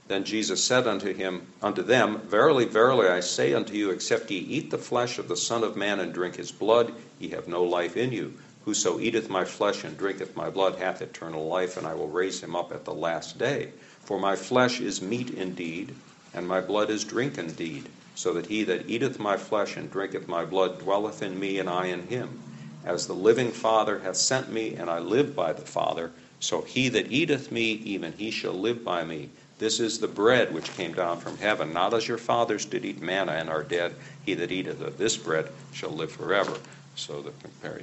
Then 0.08 0.24
Jesus 0.24 0.64
said 0.64 0.88
unto 0.88 1.14
him, 1.14 1.48
unto 1.62 1.82
them, 1.82 2.22
Verily, 2.28 2.64
verily, 2.64 3.08
I 3.08 3.20
say 3.20 3.54
unto 3.54 3.74
you, 3.74 3.90
except 3.90 4.32
ye 4.32 4.40
eat 4.40 4.72
the 4.72 4.78
flesh 4.78 5.20
of 5.20 5.28
the 5.28 5.36
Son 5.36 5.64
of 5.64 5.76
Man 5.76 6.00
and 6.00 6.14
drink 6.14 6.38
his 6.38 6.52
blood, 6.52 6.94
ye 7.20 7.30
have 7.30 7.48
no 7.48 7.64
life 7.64 7.98
in 7.98 8.14
you. 8.14 8.34
Whoso 8.64 9.00
eateth 9.00 9.30
my 9.30 9.44
flesh 9.44 9.84
and 9.84 9.98
drinketh 9.98 10.36
my 10.36 10.50
blood 10.50 10.76
hath 10.76 11.02
eternal 11.02 11.48
life, 11.48 11.76
and 11.76 11.86
I 11.86 11.94
will 11.94 12.08
raise 12.08 12.42
him 12.42 12.56
up 12.56 12.72
at 12.72 12.86
the 12.86 12.94
last 12.94 13.38
day. 13.38 13.72
For 14.04 14.18
my 14.18 14.38
flesh 14.38 14.80
is 14.80 15.02
meat 15.02 15.30
indeed, 15.30 15.94
and 16.34 16.48
my 16.48 16.62
blood 16.62 16.90
is 16.90 17.04
drink 17.04 17.38
indeed, 17.38 17.90
so 18.16 18.34
that 18.34 18.46
he 18.46 18.64
that 18.64 18.90
eateth 18.90 19.20
my 19.20 19.36
flesh 19.36 19.76
and 19.76 19.92
drinketh 19.92 20.28
my 20.28 20.46
blood 20.46 20.80
dwelleth 20.80 21.22
in 21.22 21.38
me, 21.38 21.60
and 21.60 21.70
I 21.70 21.88
in 21.88 22.08
him. 22.08 22.40
As 22.86 23.08
the 23.08 23.14
living 23.14 23.52
Father 23.52 24.00
hath 24.00 24.16
sent 24.16 24.50
me, 24.52 24.76
and 24.76 24.90
I 24.90 25.00
live 25.00 25.36
by 25.36 25.52
the 25.52 25.62
Father, 25.62 26.12
so 26.40 26.62
he 26.62 26.88
that 26.90 27.12
eateth 27.12 27.52
me, 27.52 27.72
even 27.72 28.14
he 28.14 28.32
shall 28.32 28.54
live 28.54 28.86
by 28.86 29.04
me. 29.04 29.32
This 29.60 29.80
is 29.80 30.00
the 30.00 30.08
bread 30.08 30.54
which 30.54 30.72
came 30.76 30.94
down 30.94 31.20
from 31.20 31.38
heaven, 31.38 31.74
not 31.74 31.94
as 31.94 32.08
your 32.08 32.20
fathers 32.20 32.66
did 32.66 32.86
eat 32.86 33.02
manna 33.02 33.32
and 33.34 33.50
are 33.50 33.64
dead. 33.64 33.96
He 34.24 34.36
that 34.36 34.52
eateth 34.52 34.82
of 34.82 34.98
this 34.98 35.18
bread 35.18 35.50
shall 35.74 35.90
live 35.90 36.12
forever. 36.12 36.58
So 36.96 37.22
the, 37.22 37.34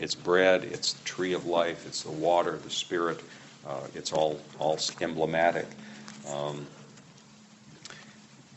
it's 0.01 0.15
bread, 0.15 0.65
it's 0.65 0.93
the 0.93 1.05
tree 1.05 1.33
of 1.33 1.47
life, 1.47 1.85
it's 1.87 2.03
the 2.03 2.11
water, 2.11 2.59
the 2.59 2.71
spirit. 2.71 3.21
Uh, 3.67 3.81
it's 3.95 4.13
all 4.13 4.41
all 4.59 4.79
emblematic. 5.01 5.67
Um, 6.33 6.67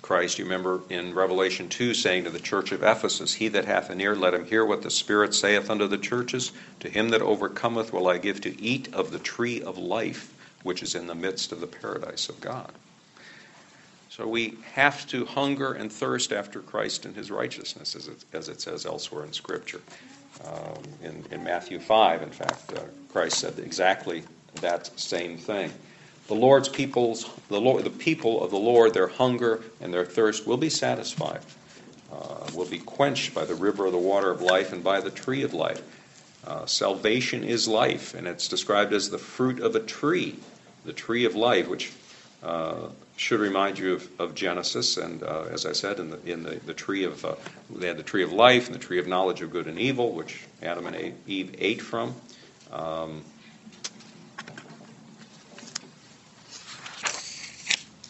Christ, 0.01 0.39
you 0.39 0.45
remember 0.45 0.81
in 0.89 1.13
Revelation 1.13 1.67
2 1.67 1.93
saying 1.93 2.23
to 2.23 2.29
the 2.29 2.39
church 2.39 2.71
of 2.71 2.81
Ephesus, 2.81 3.33
He 3.33 3.49
that 3.49 3.65
hath 3.65 3.89
an 3.89 3.99
ear, 3.99 4.15
let 4.15 4.33
him 4.33 4.45
hear 4.45 4.65
what 4.65 4.81
the 4.81 4.89
Spirit 4.89 5.33
saith 5.33 5.69
unto 5.69 5.85
the 5.85 5.97
churches. 5.97 6.53
To 6.79 6.89
him 6.89 7.09
that 7.09 7.21
overcometh 7.21 7.91
will 7.91 8.07
I 8.07 8.17
give 8.17 8.39
to 8.41 8.61
eat 8.61 8.93
of 8.93 9.11
the 9.11 9.19
tree 9.19 9.61
of 9.61 9.77
life, 9.77 10.33
which 10.63 10.81
is 10.81 10.95
in 10.95 11.07
the 11.07 11.15
midst 11.15 11.51
of 11.51 11.59
the 11.59 11.67
paradise 11.67 12.29
of 12.29 12.39
God. 12.39 12.71
So 14.17 14.27
we 14.27 14.57
have 14.73 15.05
to 15.09 15.25
hunger 15.25 15.73
and 15.73 15.91
thirst 15.91 16.33
after 16.33 16.59
Christ 16.61 17.05
and 17.05 17.15
his 17.15 17.29
righteousness, 17.29 17.95
as 17.95 18.07
it, 18.07 18.25
as 18.33 18.49
it 18.49 18.59
says 18.59 18.87
elsewhere 18.87 19.23
in 19.23 19.31
Scripture. 19.31 19.79
Um, 20.43 20.81
in, 21.03 21.23
in, 21.29 21.43
Matthew 21.43 21.79
5, 21.79 22.23
in 22.23 22.31
fact, 22.31 22.73
uh, 22.73 22.79
Christ 23.09 23.37
said 23.37 23.59
exactly 23.59 24.23
that 24.55 24.87
same 24.99 25.37
thing. 25.37 25.71
The 26.29 26.33
Lord's 26.33 26.67
peoples, 26.67 27.29
the, 27.49 27.61
Lord, 27.61 27.83
the 27.83 27.91
people 27.91 28.43
of 28.43 28.49
the 28.49 28.57
Lord, 28.57 28.95
their 28.95 29.07
hunger 29.07 29.61
and 29.81 29.93
their 29.93 30.05
thirst 30.05 30.47
will 30.47 30.57
be 30.57 30.71
satisfied, 30.71 31.41
uh, 32.11 32.49
will 32.55 32.65
be 32.65 32.79
quenched 32.79 33.35
by 33.35 33.45
the 33.45 33.53
river 33.53 33.85
of 33.85 33.91
the 33.91 33.99
water 33.99 34.31
of 34.31 34.41
life 34.41 34.73
and 34.73 34.83
by 34.83 34.99
the 34.99 35.11
tree 35.11 35.43
of 35.43 35.53
life. 35.53 35.83
Uh, 36.43 36.65
salvation 36.65 37.43
is 37.43 37.67
life, 37.67 38.15
and 38.15 38.27
it's 38.27 38.47
described 38.47 38.93
as 38.93 39.11
the 39.11 39.19
fruit 39.19 39.59
of 39.59 39.75
a 39.75 39.79
tree, 39.79 40.39
the 40.85 40.93
tree 40.93 41.25
of 41.25 41.35
life, 41.35 41.67
which 41.67 41.91
uh, 42.43 42.89
should 43.15 43.39
remind 43.39 43.79
you 43.79 43.93
of, 43.93 44.07
of 44.19 44.35
Genesis, 44.35 44.97
and 44.97 45.23
uh, 45.23 45.45
as 45.51 45.65
I 45.65 45.71
said, 45.71 45.99
in 45.99 46.11
the 46.11 46.19
in 46.31 46.43
the, 46.43 46.55
the 46.65 46.73
tree 46.73 47.03
of 47.03 47.25
uh, 47.25 47.35
they 47.75 47.87
had 47.87 47.97
the 47.97 48.03
tree 48.03 48.23
of 48.23 48.31
life 48.31 48.67
and 48.67 48.75
the 48.75 48.79
tree 48.79 48.99
of 48.99 49.07
knowledge 49.07 49.41
of 49.41 49.51
good 49.51 49.67
and 49.67 49.79
evil, 49.79 50.11
which 50.11 50.43
Adam 50.61 50.85
and 50.85 51.13
Eve 51.25 51.55
ate 51.57 51.81
from. 51.81 52.15
Um, 52.71 53.23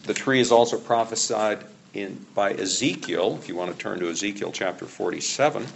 the 0.04 0.14
tree 0.14 0.40
is 0.40 0.52
also 0.52 0.78
prophesied 0.78 1.64
in 1.94 2.26
by 2.34 2.52
Ezekiel. 2.52 3.38
If 3.40 3.48
you 3.48 3.56
want 3.56 3.72
to 3.72 3.78
turn 3.78 3.98
to 4.00 4.10
Ezekiel 4.10 4.52
chapter 4.52 4.84
forty-seven, 4.84 5.66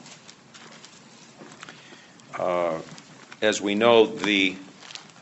uh, 2.38 2.80
as 3.40 3.62
we 3.62 3.74
know, 3.74 4.04
the 4.04 4.56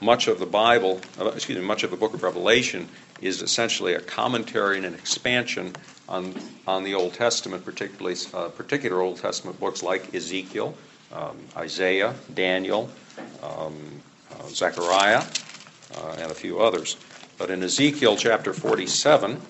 much 0.01 0.29
of 0.29 0.39
the 0.39 0.47
Bible, 0.47 1.01
uh, 1.19 1.27
excuse 1.27 1.59
me, 1.59 1.65
much 1.65 1.83
of 1.83 1.91
the 1.91 1.97
book 1.97 2.15
of 2.15 2.23
Revelation 2.23 2.89
is 3.21 3.43
essentially 3.43 3.95
a 3.95 4.01
commentary 4.01 4.79
and 4.79 4.87
an 4.87 4.95
expansion 4.95 5.75
on, 6.09 6.35
on 6.67 6.85
the 6.85 6.95
Old 6.95 7.15
Testament, 7.15 7.65
particularly 7.65 8.17
uh, 8.33 8.49
particular 8.49 9.01
Old 9.01 9.19
Testament 9.19 9.61
books 9.61 9.83
like 9.83 10.15
Ezekiel, 10.15 10.75
um, 11.13 11.39
Isaiah, 11.57 12.15
Daniel, 12.35 12.89
um, 13.43 13.77
uh, 14.33 14.49
Zechariah, 14.49 15.23
uh, 15.97 16.17
and 16.19 16.31
a 16.31 16.35
few 16.35 16.61
others. 16.61 16.97
But 17.37 17.51
in 17.51 17.63
Ezekiel 17.63 18.17
chapter 18.17 18.53
47, 18.53 19.41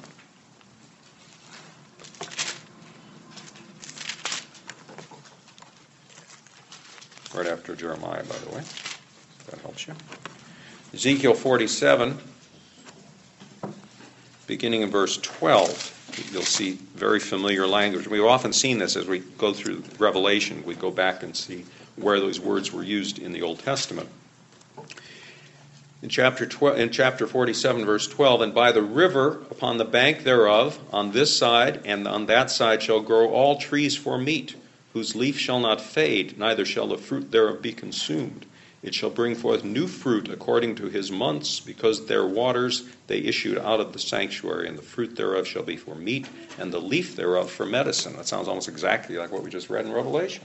right 7.34 7.46
after 7.46 7.74
Jeremiah, 7.74 8.22
by 8.24 8.36
the 8.36 8.56
way, 8.56 8.62
that 9.46 9.60
helps 9.60 9.86
you. 9.86 9.94
Ezekiel 10.92 11.34
47 11.34 12.18
beginning 14.50 14.82
in 14.82 14.90
verse 14.90 15.16
12, 15.18 16.32
you'll 16.32 16.42
see 16.42 16.72
very 16.96 17.20
familiar 17.20 17.68
language. 17.68 18.08
We've 18.08 18.24
often 18.24 18.52
seen 18.52 18.78
this 18.78 18.96
as 18.96 19.06
we 19.06 19.20
go 19.20 19.52
through 19.52 19.84
Revelation. 19.96 20.64
We 20.66 20.74
go 20.74 20.90
back 20.90 21.22
and 21.22 21.36
see 21.36 21.64
where 21.94 22.18
those 22.18 22.40
words 22.40 22.72
were 22.72 22.82
used 22.82 23.20
in 23.20 23.30
the 23.30 23.42
Old 23.42 23.60
Testament. 23.60 24.08
In 26.02 26.08
chapter, 26.08 26.46
12, 26.46 26.80
in 26.80 26.90
chapter 26.90 27.28
47, 27.28 27.84
verse 27.84 28.08
12, 28.08 28.40
and 28.40 28.52
by 28.52 28.72
the 28.72 28.82
river 28.82 29.40
upon 29.52 29.78
the 29.78 29.84
bank 29.84 30.24
thereof, 30.24 30.80
on 30.92 31.12
this 31.12 31.36
side 31.36 31.82
and 31.84 32.08
on 32.08 32.26
that 32.26 32.50
side, 32.50 32.82
shall 32.82 33.00
grow 33.00 33.30
all 33.30 33.56
trees 33.56 33.96
for 33.96 34.18
meat, 34.18 34.56
whose 34.94 35.14
leaf 35.14 35.38
shall 35.38 35.60
not 35.60 35.80
fade, 35.80 36.36
neither 36.36 36.64
shall 36.64 36.88
the 36.88 36.98
fruit 36.98 37.30
thereof 37.30 37.62
be 37.62 37.72
consumed. 37.72 38.46
It 38.82 38.94
shall 38.94 39.10
bring 39.10 39.34
forth 39.34 39.62
new 39.62 39.86
fruit 39.86 40.30
according 40.30 40.76
to 40.76 40.88
his 40.88 41.10
months, 41.10 41.60
because 41.60 42.06
their 42.06 42.26
waters 42.26 42.88
they 43.08 43.18
issued 43.18 43.58
out 43.58 43.80
of 43.80 43.92
the 43.92 43.98
sanctuary, 43.98 44.68
and 44.68 44.78
the 44.78 44.82
fruit 44.82 45.16
thereof 45.16 45.46
shall 45.46 45.62
be 45.62 45.76
for 45.76 45.94
meat, 45.94 46.26
and 46.58 46.72
the 46.72 46.80
leaf 46.80 47.16
thereof 47.16 47.50
for 47.50 47.66
medicine. 47.66 48.16
That 48.16 48.26
sounds 48.26 48.48
almost 48.48 48.68
exactly 48.68 49.18
like 49.18 49.32
what 49.32 49.42
we 49.42 49.50
just 49.50 49.68
read 49.68 49.84
in 49.84 49.92
Revelation. 49.92 50.44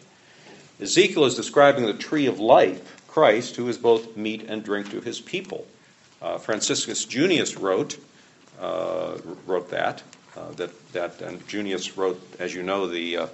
Ezekiel 0.81 1.23
is 1.23 1.35
describing 1.35 1.85
the 1.85 1.93
tree 1.93 2.25
of 2.25 2.39
life, 2.39 3.07
Christ, 3.07 3.55
who 3.55 3.69
is 3.69 3.77
both 3.77 4.17
meat 4.17 4.43
and 4.49 4.61
drink 4.63 4.91
to 4.91 4.99
his 4.99 5.21
people. 5.21 5.65
Uh, 6.21 6.37
Franciscus 6.37 7.05
Junius 7.05 7.55
wrote 7.55 7.97
uh, 8.59 9.17
wrote 9.45 9.69
that 9.69 10.03
uh, 10.35 10.51
that 10.51 10.93
that 10.93 11.21
and 11.21 11.47
Junius 11.47 11.97
wrote, 11.97 12.21
as 12.39 12.53
you 12.53 12.63
know, 12.63 12.87
the 12.87 13.17
uh, 13.17 13.27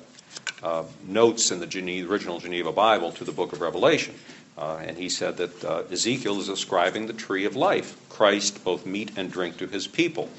uh, 0.64 0.84
notes 1.08 1.52
in 1.52 1.60
the 1.60 1.68
Geneva, 1.68 2.12
original 2.12 2.40
Geneva 2.40 2.72
Bible 2.72 3.12
to 3.14 3.24
the 3.24 3.32
Book 3.32 3.54
of 3.54 3.62
Revelation. 3.62 4.14
Uh, 4.62 4.78
and 4.86 4.96
he 4.96 5.10
said 5.10 5.38
that 5.38 5.64
uh, 5.66 5.84
Ezekiel 5.92 6.40
is 6.40 6.48
ascribing 6.48 7.08
the 7.08 7.14
tree 7.14 7.46
of 7.46 7.56
life, 7.56 7.98
Christ, 8.10 8.64
both 8.64 8.86
meat 8.86 9.12
and 9.18 9.32
drink 9.32 9.58
to 9.58 9.66
his 9.66 9.88
people. 9.88 10.30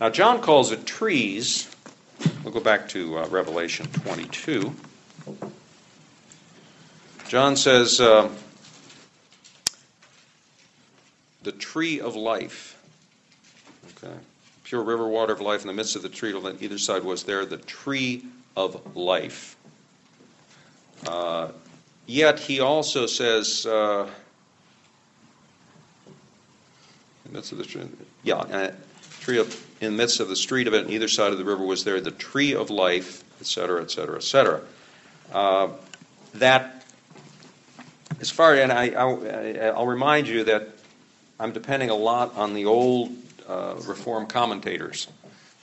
Now, 0.00 0.08
John 0.08 0.40
calls 0.40 0.70
it 0.70 0.86
trees. 0.86 1.68
We'll 2.44 2.52
go 2.52 2.60
back 2.60 2.88
to 2.90 3.18
uh, 3.18 3.26
Revelation 3.26 3.86
22. 3.88 4.72
John 7.26 7.56
says, 7.56 8.00
uh, 8.00 8.28
the 11.42 11.50
tree 11.50 12.00
of 12.00 12.14
life. 12.14 12.80
Okay. 13.96 14.14
Pure 14.62 14.82
river 14.82 15.08
water 15.08 15.32
of 15.32 15.40
life 15.40 15.62
in 15.62 15.66
the 15.66 15.72
midst 15.72 15.96
of 15.96 16.02
the 16.02 16.08
tree, 16.08 16.32
on 16.32 16.56
either 16.60 16.78
side 16.78 17.02
was 17.02 17.24
there 17.24 17.44
the 17.44 17.56
tree 17.56 18.24
of 18.56 18.96
life. 18.96 19.56
Yet 22.06 22.38
he 22.38 22.60
also 22.60 23.06
says, 23.06 23.66
uh, 23.66 24.08
in 27.24 27.32
midst 27.32 27.52
of 27.52 27.58
the 27.58 27.88
yeah, 28.22 28.36
uh, 28.36 28.72
tree 29.20 29.38
of, 29.38 29.66
in 29.80 29.96
midst 29.96 30.20
of 30.20 30.28
the 30.28 30.36
street 30.36 30.68
of 30.68 30.74
it, 30.74 30.86
on 30.86 30.90
either 30.90 31.08
side 31.08 31.32
of 31.32 31.38
the 31.38 31.44
river 31.44 31.64
was 31.64 31.84
there 31.84 32.00
the 32.00 32.12
tree 32.12 32.54
of 32.54 32.70
life, 32.70 33.24
etc., 33.40 33.82
etc., 33.82 34.16
etc. 34.16 34.62
That, 36.38 36.84
as 38.20 38.30
far 38.30 38.54
and 38.54 38.70
I, 38.70 38.90
I, 38.90 39.04
will 39.72 39.86
remind 39.86 40.28
you 40.28 40.44
that 40.44 40.68
I'm 41.40 41.52
depending 41.52 41.88
a 41.88 41.94
lot 41.94 42.36
on 42.36 42.52
the 42.52 42.66
old 42.66 43.10
uh, 43.48 43.74
Reform 43.86 44.26
commentators. 44.26 45.08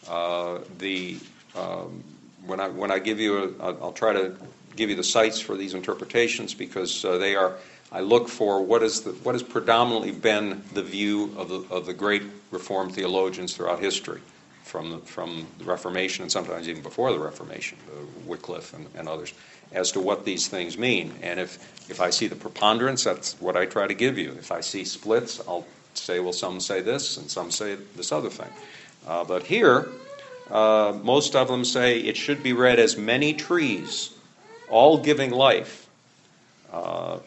Uh, 0.08 0.60
the 0.80 1.18
um, 1.56 2.04
when 2.46 2.60
I 2.60 2.68
when 2.70 2.92
I 2.92 3.00
give 3.00 3.20
you, 3.20 3.56
a, 3.60 3.66
I'll 3.66 3.94
try 3.94 4.14
to 4.14 4.36
give 4.76 4.90
you 4.90 4.96
the 4.96 5.04
sites 5.04 5.40
for 5.40 5.56
these 5.56 5.74
interpretations 5.74 6.54
because 6.54 7.04
uh, 7.06 7.18
they 7.18 7.36
are. 7.36 7.56
I 7.92 8.02
look 8.02 8.28
for 8.28 8.64
what 8.64 8.82
is 8.82 9.02
the, 9.02 9.12
what 9.12 9.36
has 9.36 9.44
predominantly 9.44 10.12
been 10.12 10.64
the 10.74 10.82
view 10.82 11.34
of 11.38 11.50
the 11.50 11.66
of 11.74 11.86
the 11.86 11.94
great 11.94 12.24
Reformed 12.52 12.94
theologians 12.94 13.56
throughout 13.56 13.80
history, 13.80 14.22
from 14.64 14.92
the, 14.92 14.98
from 15.00 15.48
the 15.58 15.64
Reformation 15.64 16.24
and 16.24 16.32
sometimes 16.32 16.68
even 16.68 16.84
before 16.84 17.12
the 17.12 17.20
Reformation, 17.20 17.78
uh, 17.88 18.06
Wycliffe 18.26 18.74
and, 18.74 18.88
and 18.96 19.08
others, 19.08 19.34
as 19.72 19.92
to 19.92 20.00
what 20.00 20.24
these 20.24 20.48
things 20.48 20.78
mean. 20.78 21.14
And 21.22 21.40
if 21.40 21.58
if 21.90 22.02
I 22.02 22.10
see 22.10 22.28
the 22.28 22.36
preponderance, 22.36 23.04
that's 23.04 23.40
what 23.40 23.58
I 23.58 23.66
try 23.66 23.88
to 23.88 23.94
give 23.94 24.18
you. 24.18 24.32
If 24.32 24.52
I 24.52 24.62
see 24.62 24.86
splits, 24.86 25.42
I'll 25.48 25.66
say, 25.94 26.20
well, 26.20 26.34
some 26.34 26.60
say 26.60 26.82
this 26.82 27.18
and 27.18 27.30
some 27.30 27.52
say 27.52 27.76
this 27.96 28.12
other 28.12 28.30
thing. 28.30 28.50
Uh, 29.06 29.24
but 29.24 29.44
here, 29.44 29.90
uh, 30.50 30.98
most 31.04 31.36
of 31.36 31.48
them 31.48 31.66
say 31.66 32.00
it 32.00 32.18
should 32.18 32.42
be 32.42 32.54
read 32.54 32.80
as 32.80 32.98
many 32.98 33.34
trees 33.34 34.12
all 34.70 34.98
giving 34.98 35.32
life. 35.32 35.88
Uh, 36.72 37.20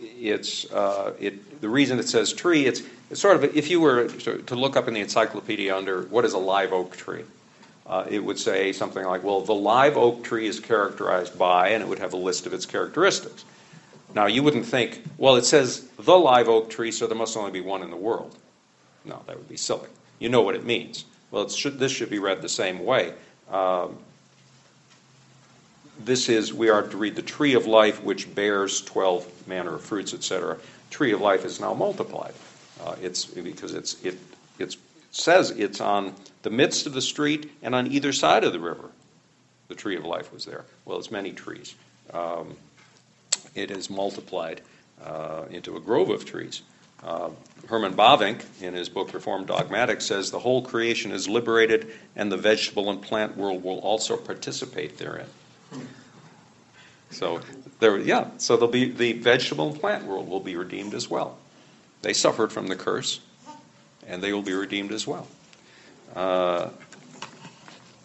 it's 0.00 0.70
uh, 0.72 1.14
it, 1.18 1.60
the 1.60 1.68
reason 1.68 1.98
it 1.98 2.08
says 2.08 2.32
tree. 2.32 2.66
It's 2.66 2.82
It's 3.10 3.20
sort 3.20 3.36
of, 3.36 3.56
if 3.56 3.70
you 3.70 3.80
were 3.80 4.08
to 4.08 4.54
look 4.56 4.76
up 4.76 4.88
in 4.88 4.94
the 4.94 5.00
encyclopedia 5.00 5.76
under 5.76 6.02
what 6.04 6.24
is 6.24 6.32
a 6.32 6.38
live 6.38 6.72
oak 6.72 6.96
tree, 6.96 7.24
uh, 7.86 8.06
it 8.08 8.24
would 8.24 8.38
say 8.38 8.72
something 8.72 9.04
like, 9.04 9.22
well, 9.22 9.42
the 9.42 9.54
live 9.54 9.96
oak 9.96 10.24
tree 10.24 10.46
is 10.46 10.60
characterized 10.60 11.38
by, 11.38 11.68
and 11.68 11.82
it 11.82 11.88
would 11.88 11.98
have 11.98 12.14
a 12.14 12.16
list 12.16 12.46
of 12.46 12.54
its 12.54 12.66
characteristics. 12.66 13.44
Now, 14.14 14.26
you 14.26 14.42
wouldn't 14.42 14.66
think, 14.66 15.02
well, 15.18 15.36
it 15.36 15.44
says 15.44 15.86
the 15.98 16.16
live 16.16 16.48
oak 16.48 16.70
tree, 16.70 16.90
so 16.90 17.06
there 17.06 17.18
must 17.18 17.36
only 17.36 17.50
be 17.50 17.60
one 17.60 17.82
in 17.82 17.90
the 17.90 17.96
world. 17.96 18.34
No, 19.04 19.20
that 19.26 19.36
would 19.36 19.48
be 19.48 19.56
silly. 19.56 19.88
You 20.18 20.28
know 20.28 20.42
what 20.42 20.54
it 20.54 20.64
means. 20.64 21.04
Well, 21.30 21.48
should, 21.48 21.78
this 21.78 21.92
should 21.92 22.10
be 22.10 22.18
read 22.18 22.40
the 22.40 22.48
same 22.48 22.84
way. 22.84 23.12
Um, 23.50 23.98
this 25.98 26.28
is, 26.28 26.52
we 26.52 26.70
are 26.70 26.82
to 26.82 26.96
read 26.96 27.16
the 27.16 27.22
tree 27.22 27.54
of 27.54 27.66
life, 27.66 28.02
which 28.02 28.34
bears 28.34 28.80
12 28.82 29.48
manner 29.48 29.74
of 29.74 29.82
fruits, 29.82 30.14
etc. 30.14 30.58
Tree 30.90 31.12
of 31.12 31.20
life 31.20 31.44
is 31.44 31.60
now 31.60 31.74
multiplied. 31.74 32.34
Uh, 32.82 32.96
it's 33.00 33.24
because 33.24 33.74
it's, 33.74 34.02
it, 34.02 34.18
it 34.58 34.76
says 35.10 35.50
it's 35.50 35.80
on 35.80 36.14
the 36.42 36.50
midst 36.50 36.86
of 36.86 36.92
the 36.92 37.02
street 37.02 37.52
and 37.62 37.74
on 37.74 37.90
either 37.92 38.12
side 38.12 38.44
of 38.44 38.52
the 38.52 38.60
river. 38.60 38.90
The 39.68 39.74
tree 39.74 39.96
of 39.96 40.04
life 40.04 40.32
was 40.32 40.44
there. 40.44 40.64
Well, 40.84 40.98
it's 40.98 41.10
many 41.10 41.32
trees. 41.32 41.74
Um, 42.12 42.56
it 43.54 43.70
is 43.70 43.88
multiplied 43.88 44.60
uh, 45.04 45.44
into 45.50 45.76
a 45.76 45.80
grove 45.80 46.10
of 46.10 46.24
trees. 46.24 46.62
Uh, 47.02 47.30
Herman 47.68 47.94
Bavinck, 47.94 48.44
in 48.62 48.74
his 48.74 48.88
book 48.88 49.12
Reformed 49.12 49.48
Dogmatics, 49.48 50.04
says 50.04 50.30
the 50.30 50.38
whole 50.38 50.62
creation 50.62 51.10
is 51.10 51.28
liberated 51.28 51.92
and 52.14 52.30
the 52.30 52.36
vegetable 52.36 52.90
and 52.90 53.02
plant 53.02 53.36
world 53.36 53.64
will 53.64 53.78
also 53.80 54.16
participate 54.16 54.98
therein. 54.98 55.26
So 57.10 57.40
there, 57.80 57.98
yeah. 57.98 58.28
So 58.38 58.56
there'll 58.56 58.70
be 58.70 58.90
the 58.90 59.12
vegetable 59.12 59.70
and 59.70 59.80
plant 59.80 60.04
world 60.04 60.28
will 60.28 60.40
be 60.40 60.56
redeemed 60.56 60.94
as 60.94 61.08
well. 61.08 61.38
They 62.00 62.12
suffered 62.12 62.52
from 62.52 62.66
the 62.66 62.76
curse, 62.76 63.20
and 64.06 64.22
they 64.22 64.32
will 64.32 64.42
be 64.42 64.54
redeemed 64.54 64.92
as 64.92 65.06
well. 65.06 65.28
Uh, 66.16 66.70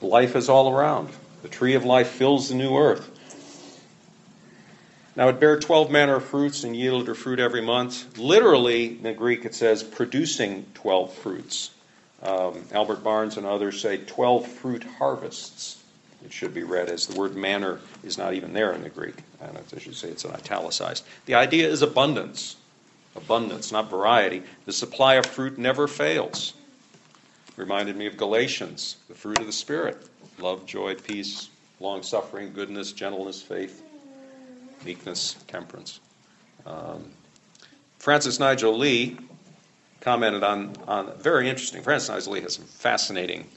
life 0.02 0.36
is 0.36 0.50
all 0.50 0.74
around. 0.74 1.10
The 1.42 1.50
tree 1.50 1.76
of 1.76 1.84
life 1.84 2.10
fills 2.10 2.50
the 2.50 2.56
new 2.56 2.78
earth. 2.78 3.10
Now 5.16 5.30
it 5.30 5.40
bare 5.40 5.60
12 5.60 5.90
manner 5.90 6.18
of 6.18 6.26
fruits 6.26 6.64
and 6.64 6.76
yielded 6.76 7.08
her 7.08 7.16
fruit 7.16 7.40
every 7.40 7.62
month. 7.62 8.20
Literally, 8.20 8.98
in 8.98 9.04
the 9.04 9.14
Greek, 9.14 9.46
it 9.46 9.56
says 9.56 9.82
producing 9.82 10.66
12 10.76 11.12
fruits. 11.12 11.72
Um, 12.22 12.64
Albert 12.72 13.04
Barnes 13.04 13.38
and 13.38 13.46
others 13.46 13.82
say 13.82 13.98
12 13.98 14.46
fruit 14.46 14.84
harvests. 14.84 15.82
It 16.26 16.34
should 16.34 16.54
be 16.54 16.64
read 16.64 16.90
as 16.90 17.08
the 17.08 17.18
word 17.18 17.36
manner 17.36 17.80
is 18.04 18.18
not 18.18 18.34
even 18.34 18.54
there 18.54 18.74
in 18.74 18.82
the 18.82 18.90
Greek. 18.90 19.16
And 19.40 19.58
I 19.58 19.80
should 19.80 19.96
say 19.96 20.10
it's 20.10 20.26
an 20.26 20.32
italicized. 20.32 21.06
The 21.26 21.36
idea 21.36 21.68
is 21.68 21.82
abundance. 21.82 22.56
Abundance, 23.16 23.72
not 23.72 23.90
variety. 23.90 24.44
The 24.66 24.74
supply 24.74 25.16
of 25.16 25.26
fruit 25.26 25.58
never 25.58 25.88
fails. 25.88 26.54
Reminded 27.56 27.96
me 27.96 28.06
of 28.06 28.18
Galatians, 28.18 28.98
the 29.08 29.16
fruit 29.16 29.40
of 29.40 29.46
the 29.46 29.52
Spirit 29.52 30.08
love, 30.40 30.66
joy, 30.68 30.94
peace, 30.94 31.50
long 31.80 32.04
suffering, 32.04 32.54
goodness, 32.54 32.92
gentleness, 32.92 33.42
faith 33.42 33.82
meekness, 34.86 35.36
temperance. 35.48 36.00
Um, 36.66 37.12
Francis 38.00 38.40
Nigel 38.40 38.78
Lee 38.78 39.18
commented 40.02 40.44
on, 40.44 40.76
on 40.88 41.18
very 41.20 41.50
interesting. 41.50 41.82
Francis 41.82 42.10
Nigel 42.10 42.34
Lee 42.34 42.42
has 42.42 42.56
some 42.56 42.66
fascinating 42.66 43.48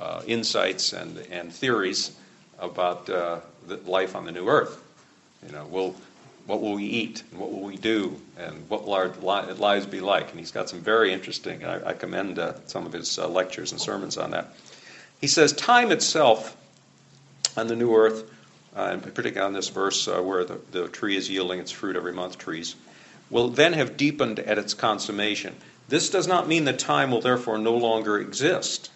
uh, 0.00 0.22
insights 0.26 0.92
and, 0.92 1.18
and 1.30 1.52
theories 1.52 2.16
about 2.58 3.08
uh, 3.10 3.40
life 3.84 4.16
on 4.16 4.24
the 4.24 4.32
new 4.32 4.48
earth. 4.48 4.82
You 5.46 5.52
know, 5.52 5.66
will 5.66 5.96
what 6.46 6.60
will 6.60 6.74
we 6.74 6.84
eat 6.84 7.22
and 7.30 7.40
what 7.40 7.52
will 7.52 7.62
we 7.62 7.76
do 7.76 8.20
and 8.36 8.68
what 8.68 8.84
will 8.84 8.94
our 8.94 9.08
li- 9.08 9.52
lives 9.52 9.86
be 9.86 10.00
like? 10.00 10.30
And 10.30 10.38
he's 10.38 10.50
got 10.50 10.68
some 10.68 10.80
very 10.80 11.12
interesting. 11.12 11.64
I, 11.64 11.90
I 11.90 11.92
commend 11.92 12.38
uh, 12.38 12.54
some 12.66 12.86
of 12.86 12.92
his 12.92 13.18
uh, 13.18 13.28
lectures 13.28 13.72
and 13.72 13.80
sermons 13.80 14.16
on 14.16 14.32
that. 14.32 14.54
He 15.20 15.26
says 15.26 15.52
time 15.52 15.92
itself 15.92 16.56
on 17.56 17.68
the 17.68 17.76
new 17.76 17.94
earth 17.94 18.24
uh, 18.76 18.90
and 18.92 19.02
particularly 19.02 19.40
on 19.40 19.52
this 19.52 19.68
verse 19.68 20.06
uh, 20.08 20.20
where 20.20 20.44
the, 20.44 20.60
the 20.70 20.88
tree 20.88 21.16
is 21.16 21.28
yielding 21.28 21.58
its 21.58 21.70
fruit 21.70 21.96
every 21.96 22.12
month, 22.12 22.38
trees, 22.38 22.76
will 23.28 23.48
then 23.48 23.72
have 23.72 23.96
deepened 23.96 24.38
at 24.40 24.58
its 24.58 24.74
consummation. 24.74 25.54
This 25.88 26.10
does 26.10 26.26
not 26.26 26.48
mean 26.48 26.64
that 26.64 26.78
time 26.78 27.10
will 27.10 27.20
therefore 27.20 27.58
no 27.58 27.76
longer 27.76 28.18
exist. 28.18 28.90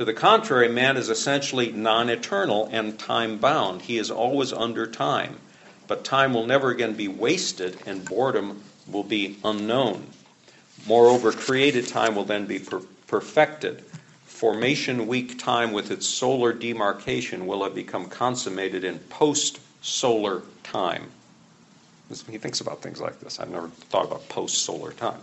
To 0.00 0.06
the 0.06 0.14
contrary, 0.14 0.70
man 0.70 0.96
is 0.96 1.10
essentially 1.10 1.72
non 1.72 2.08
eternal 2.08 2.70
and 2.72 2.98
time 2.98 3.36
bound. 3.36 3.82
He 3.82 3.98
is 3.98 4.10
always 4.10 4.50
under 4.50 4.86
time. 4.86 5.38
But 5.88 6.04
time 6.04 6.32
will 6.32 6.46
never 6.46 6.70
again 6.70 6.94
be 6.94 7.06
wasted, 7.06 7.76
and 7.84 8.02
boredom 8.02 8.62
will 8.90 9.02
be 9.02 9.36
unknown. 9.44 10.06
Moreover, 10.86 11.32
created 11.32 11.86
time 11.86 12.14
will 12.14 12.24
then 12.24 12.46
be 12.46 12.58
per- 12.58 12.80
perfected 13.08 13.84
formation 14.24 15.06
week 15.06 15.38
time 15.38 15.70
with 15.70 15.90
its 15.90 16.06
solar 16.06 16.54
demarcation 16.54 17.46
will 17.46 17.62
have 17.62 17.74
become 17.74 18.08
consummated 18.08 18.84
in 18.84 19.00
post 19.00 19.60
solar 19.82 20.40
time. 20.62 21.10
He 22.08 22.38
thinks 22.38 22.62
about 22.62 22.80
things 22.80 23.02
like 23.02 23.20
this. 23.20 23.38
I've 23.38 23.50
never 23.50 23.68
thought 23.68 24.06
about 24.06 24.26
post 24.30 24.62
solar 24.62 24.92
time. 24.92 25.20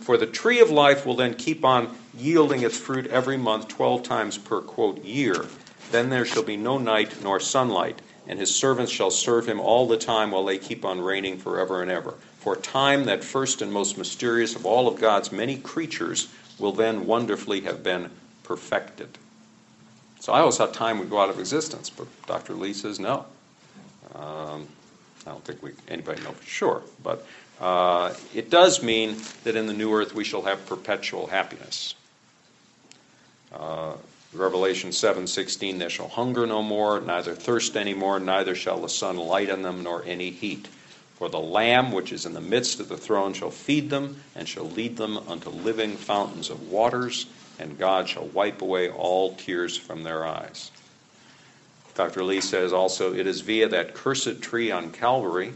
For 0.00 0.16
the 0.16 0.26
tree 0.26 0.60
of 0.60 0.70
life 0.70 1.04
will 1.04 1.16
then 1.16 1.34
keep 1.34 1.64
on 1.64 1.94
yielding 2.16 2.62
its 2.62 2.78
fruit 2.78 3.06
every 3.06 3.36
month, 3.36 3.68
12 3.68 4.02
times 4.02 4.38
per 4.38 4.60
quote 4.60 5.04
year. 5.04 5.46
Then 5.90 6.10
there 6.10 6.24
shall 6.24 6.42
be 6.42 6.56
no 6.56 6.78
night 6.78 7.22
nor 7.22 7.40
sunlight, 7.40 8.00
and 8.26 8.38
his 8.38 8.54
servants 8.54 8.92
shall 8.92 9.10
serve 9.10 9.46
him 9.46 9.60
all 9.60 9.86
the 9.86 9.96
time 9.96 10.30
while 10.30 10.44
they 10.44 10.58
keep 10.58 10.84
on 10.84 11.00
reigning 11.00 11.36
forever 11.36 11.82
and 11.82 11.90
ever. 11.90 12.14
For 12.38 12.56
time, 12.56 13.04
that 13.04 13.22
first 13.22 13.60
and 13.60 13.72
most 13.72 13.98
mysterious 13.98 14.56
of 14.56 14.64
all 14.64 14.88
of 14.88 15.00
God's 15.00 15.30
many 15.32 15.56
creatures, 15.58 16.28
will 16.58 16.72
then 16.72 17.06
wonderfully 17.06 17.62
have 17.62 17.82
been 17.82 18.10
perfected. 18.42 19.18
So 20.20 20.32
I 20.32 20.40
always 20.40 20.58
thought 20.58 20.74
time 20.74 20.98
would 20.98 21.10
go 21.10 21.18
out 21.20 21.30
of 21.30 21.40
existence, 21.40 21.90
but 21.90 22.06
Dr. 22.26 22.54
Lee 22.54 22.74
says 22.74 23.00
no. 23.00 23.24
Um, 24.14 24.68
I 25.26 25.30
don't 25.30 25.44
think 25.44 25.62
we, 25.62 25.72
anybody 25.88 26.22
knows 26.22 26.36
for 26.36 26.46
sure, 26.46 26.82
but 27.02 27.26
uh, 27.60 28.14
it 28.34 28.50
does 28.50 28.82
mean 28.82 29.16
that 29.44 29.56
in 29.56 29.66
the 29.66 29.72
new 29.72 29.92
earth 29.94 30.14
we 30.14 30.24
shall 30.24 30.42
have 30.42 30.64
perpetual 30.66 31.26
happiness. 31.26 31.94
Uh, 33.52 33.94
Revelation 34.32 34.90
7:16 34.90 35.78
they 35.78 35.88
shall 35.88 36.08
hunger 36.08 36.46
no 36.46 36.62
more 36.62 37.00
neither 37.00 37.34
thirst 37.34 37.76
any 37.76 37.94
more 37.94 38.20
neither 38.20 38.54
shall 38.54 38.80
the 38.80 38.88
sun 38.88 39.16
light 39.16 39.50
on 39.50 39.62
them 39.62 39.82
nor 39.82 40.04
any 40.04 40.30
heat 40.30 40.68
for 41.16 41.28
the 41.28 41.40
lamb 41.40 41.90
which 41.90 42.12
is 42.12 42.24
in 42.24 42.32
the 42.32 42.40
midst 42.40 42.78
of 42.78 42.88
the 42.88 42.96
throne 42.96 43.34
shall 43.34 43.50
feed 43.50 43.90
them 43.90 44.22
and 44.36 44.48
shall 44.48 44.64
lead 44.70 44.96
them 44.96 45.18
unto 45.28 45.50
living 45.50 45.96
fountains 45.96 46.48
of 46.48 46.70
waters 46.70 47.26
and 47.58 47.76
God 47.76 48.08
shall 48.08 48.26
wipe 48.26 48.62
away 48.62 48.88
all 48.88 49.34
tears 49.34 49.76
from 49.76 50.02
their 50.02 50.24
eyes. 50.24 50.70
Dr. 51.94 52.24
Lee 52.24 52.40
says 52.40 52.72
also, 52.72 53.12
it 53.12 53.26
is 53.26 53.42
via 53.42 53.68
that 53.68 53.94
cursed 53.94 54.40
tree 54.40 54.70
on 54.70 54.92
Calvary, 54.92 55.52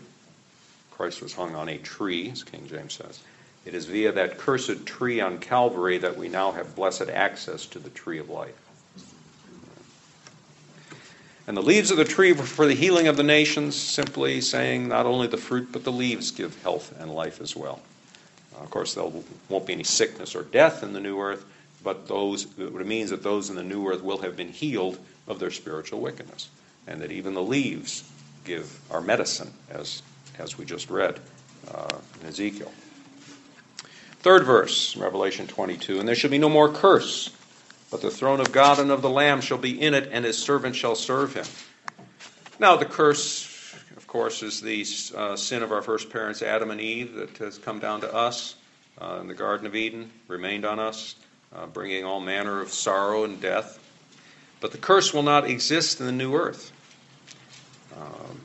Christ 0.97 1.23
was 1.23 1.35
hung 1.35 1.55
on 1.55 1.69
a 1.69 1.79
tree, 1.79 2.31
as 2.31 2.45
King 2.45 2.67
James 2.69 2.95
says. 2.95 3.21
It 3.65 3.75
is 3.75 3.87
via 3.87 4.13
that 4.13 4.39
cursed 4.39 4.87
tree 4.87 5.21
on 5.21 5.39
Calvary 5.39 5.99
that 5.99 6.17
we 6.17 6.29
now 6.29 6.53
have 6.53 6.77
blessed 6.77 7.09
access 7.09 7.67
to 7.67 7.79
the 7.79 7.91
tree 7.91 8.19
of 8.19 8.31
life. 8.31 8.55
And 11.47 11.57
the 11.57 11.63
leaves 11.63 11.91
of 11.91 11.97
the 11.97 12.05
tree 12.05 12.33
were 12.33 12.45
for 12.45 12.67
the 12.67 12.75
healing 12.75 13.07
of 13.09 13.17
the 13.17 13.23
nations, 13.23 13.75
simply 13.75 14.41
saying 14.41 14.89
not 14.89 15.05
only 15.05 15.27
the 15.27 15.37
fruit, 15.37 15.69
but 15.73 15.85
the 15.85 15.93
leaves 15.93 16.31
give 16.31 16.63
health 16.63 16.95
and 16.99 17.13
life 17.13 17.41
as 17.41 17.55
well. 17.55 17.81
of 18.59 18.71
course, 18.71 18.95
there 18.95 19.11
won't 19.49 19.67
be 19.67 19.73
any 19.73 19.85
sickness 19.85 20.35
or 20.35 20.43
death 20.43 20.83
in 20.83 20.93
the 20.93 21.01
new 21.01 21.21
earth, 21.21 21.45
but 21.83 22.07
those 22.07 22.47
it 22.57 22.87
means 22.87 23.11
that 23.11 23.23
those 23.23 23.51
in 23.51 23.57
the 23.57 23.63
new 23.63 23.87
earth 23.89 24.03
will 24.03 24.19
have 24.19 24.37
been 24.37 24.49
healed 24.49 24.99
of 25.27 25.39
their 25.39 25.51
spiritual 25.51 26.01
wickedness, 26.01 26.49
and 26.87 27.01
that 27.01 27.11
even 27.11 27.35
the 27.35 27.43
leaves 27.43 28.05
give 28.45 28.81
our 28.91 29.01
medicine, 29.01 29.53
as 29.69 30.03
as 30.39 30.59
we 30.59 30.65
just 30.65 30.91
read 30.91 31.21
uh, 31.73 31.99
in 32.21 32.29
Ezekiel. 32.29 32.73
Third 34.21 34.45
verse, 34.45 34.97
Revelation 34.97 35.47
22, 35.47 36.01
and 36.01 36.09
there 36.09 36.15
shall 36.15 36.31
be 36.31 36.39
no 36.39 36.49
more 36.49 36.73
curse, 36.73 37.31
but 37.91 38.01
the 38.01 38.11
throne 38.11 38.41
of 38.41 38.53
God 38.53 38.79
and 38.79 38.91
of 38.91 39.03
the 39.03 39.11
Lamb 39.11 39.41
shall 39.41 39.59
be 39.59 39.81
in 39.81 39.93
it, 39.93 40.09
and 40.11 40.25
his 40.25 40.39
servants 40.39 40.79
shall 40.79 40.95
serve 40.95 41.35
him. 41.35 41.45
Now, 42.59 42.77
the 42.77 42.87
curse, 42.87 43.75
of 43.97 44.07
course, 44.07 44.43
is 44.43 44.61
the 44.61 44.87
uh, 45.17 45.37
sin 45.37 45.63
of 45.63 45.73
our 45.73 45.83
first 45.83 46.09
parents, 46.09 46.41
Adam 46.41 46.71
and 46.71 46.81
Eve, 46.81 47.15
that 47.15 47.37
has 47.39 47.59
come 47.59 47.81
down 47.81 48.01
to 48.01 48.15
us 48.15 48.55
uh, 49.01 49.19
in 49.21 49.27
the 49.27 49.35
Garden 49.35 49.67
of 49.67 49.75
Eden, 49.75 50.11
remained 50.29 50.65
on 50.65 50.79
us 50.79 51.17
uh, 51.55 51.67
bringing 51.67 52.05
all 52.05 52.21
manner 52.21 52.61
of 52.61 52.71
sorrow 52.71 53.25
and 53.25 53.41
death. 53.41 53.79
But 54.61 54.73
the 54.73 54.79
curse 54.79 55.13
will 55.13 55.23
not 55.23 55.49
exist 55.49 56.01
in 56.01 56.07
the 56.07 56.13
new 56.13 56.35
earth. 56.35 56.73
Um, 57.97 58.41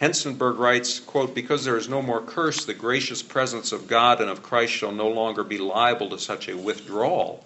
Hengstenberg 0.00 0.58
writes, 0.58 0.98
quote, 0.98 1.34
Because 1.34 1.64
there 1.64 1.76
is 1.76 1.88
no 1.88 2.00
more 2.00 2.22
curse, 2.22 2.64
the 2.64 2.72
gracious 2.72 3.22
presence 3.22 3.70
of 3.70 3.86
God 3.86 4.22
and 4.22 4.30
of 4.30 4.42
Christ 4.42 4.72
shall 4.72 4.92
no 4.92 5.08
longer 5.08 5.44
be 5.44 5.58
liable 5.58 6.08
to 6.10 6.18
such 6.18 6.48
a 6.48 6.56
withdrawal 6.56 7.44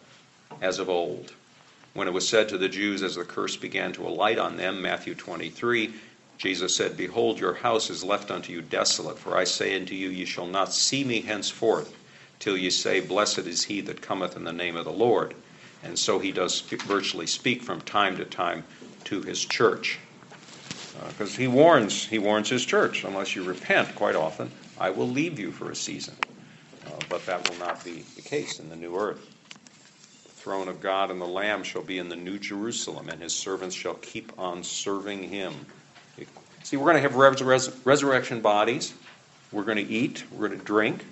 as 0.62 0.78
of 0.78 0.88
old. 0.88 1.32
When 1.94 2.06
it 2.06 2.12
was 2.12 2.28
said 2.28 2.48
to 2.48 2.58
the 2.58 2.68
Jews 2.68 3.02
as 3.02 3.16
the 3.16 3.24
curse 3.24 3.56
began 3.56 3.92
to 3.94 4.06
alight 4.06 4.38
on 4.38 4.56
them, 4.56 4.80
Matthew 4.80 5.16
23, 5.16 5.94
Jesus 6.38 6.74
said, 6.76 6.96
Behold, 6.96 7.40
your 7.40 7.54
house 7.54 7.90
is 7.90 8.04
left 8.04 8.30
unto 8.30 8.52
you 8.52 8.62
desolate, 8.62 9.18
for 9.18 9.36
I 9.36 9.44
say 9.44 9.74
unto 9.76 9.94
you, 9.94 10.08
ye 10.08 10.24
shall 10.24 10.46
not 10.46 10.72
see 10.72 11.02
me 11.02 11.22
henceforth 11.22 11.96
till 12.38 12.56
ye 12.56 12.70
say, 12.70 13.00
Blessed 13.00 13.46
is 13.46 13.64
he 13.64 13.80
that 13.80 14.00
cometh 14.00 14.36
in 14.36 14.44
the 14.44 14.52
name 14.52 14.76
of 14.76 14.84
the 14.84 14.92
Lord. 14.92 15.34
And 15.82 15.98
so 15.98 16.20
he 16.20 16.30
does 16.30 16.60
virtually 16.60 17.26
speak 17.26 17.62
from 17.62 17.80
time 17.80 18.16
to 18.16 18.24
time 18.24 18.64
to 19.04 19.22
his 19.22 19.44
church. 19.44 19.98
Because 21.08 21.36
he 21.36 21.46
warns, 21.46 22.06
he 22.06 22.18
warns 22.18 22.48
his 22.48 22.64
church, 22.64 23.04
unless 23.04 23.36
you 23.36 23.42
repent 23.42 23.94
quite 23.94 24.16
often, 24.16 24.50
I 24.78 24.90
will 24.90 25.08
leave 25.08 25.38
you 25.38 25.52
for 25.52 25.70
a 25.70 25.76
season. 25.76 26.14
Uh, 26.86 26.90
but 27.08 27.24
that 27.26 27.48
will 27.48 27.58
not 27.58 27.82
be 27.84 28.04
the 28.16 28.22
case 28.22 28.58
in 28.58 28.68
the 28.68 28.76
new 28.76 28.96
earth. 28.96 29.30
The 30.24 30.30
throne 30.30 30.68
of 30.68 30.80
God 30.80 31.10
and 31.10 31.20
the 31.20 31.26
Lamb 31.26 31.62
shall 31.62 31.82
be 31.82 31.98
in 31.98 32.08
the 32.08 32.16
new 32.16 32.38
Jerusalem, 32.38 33.08
and 33.08 33.22
his 33.22 33.34
servants 33.34 33.74
shall 33.74 33.94
keep 33.94 34.38
on 34.38 34.62
serving 34.62 35.22
him. 35.22 35.54
See, 36.62 36.78
we're 36.78 36.92
going 36.92 36.96
to 36.96 37.02
have 37.02 37.14
res- 37.16 37.42
res- 37.42 37.76
resurrection 37.84 38.40
bodies. 38.40 38.94
We're 39.52 39.64
going 39.64 39.76
to 39.76 39.92
eat. 39.92 40.24
We're 40.32 40.48
going 40.48 40.58
to 40.58 40.64
drink. 40.64 41.04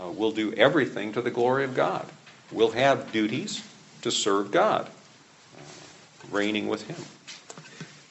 Uh, 0.00 0.10
we'll 0.10 0.30
do 0.30 0.52
everything 0.54 1.12
to 1.12 1.20
the 1.20 1.30
glory 1.30 1.64
of 1.64 1.74
God. 1.74 2.06
We'll 2.52 2.70
have 2.70 3.10
duties 3.10 3.62
to 4.02 4.10
serve 4.12 4.52
God, 4.52 4.86
uh, 4.86 5.62
reigning 6.30 6.68
with 6.68 6.86
him. 6.86 7.04